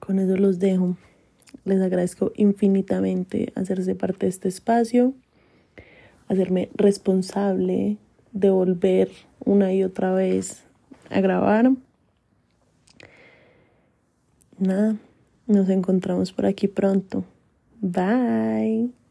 Con 0.00 0.18
eso 0.18 0.36
los 0.36 0.58
dejo. 0.58 0.96
Les 1.64 1.80
agradezco 1.80 2.32
infinitamente 2.36 3.52
hacerse 3.54 3.94
parte 3.94 4.26
de 4.26 4.30
este 4.30 4.48
espacio, 4.48 5.14
hacerme 6.28 6.68
responsable 6.74 7.96
de 8.32 8.50
volver 8.50 9.10
una 9.44 9.72
y 9.72 9.84
otra 9.84 10.12
vez 10.12 10.64
a 11.10 11.20
grabar. 11.20 11.72
Nada, 14.58 14.96
nos 15.46 15.68
encontramos 15.68 16.32
por 16.32 16.46
aquí 16.46 16.68
pronto. 16.68 17.24
Bye. 17.80 19.03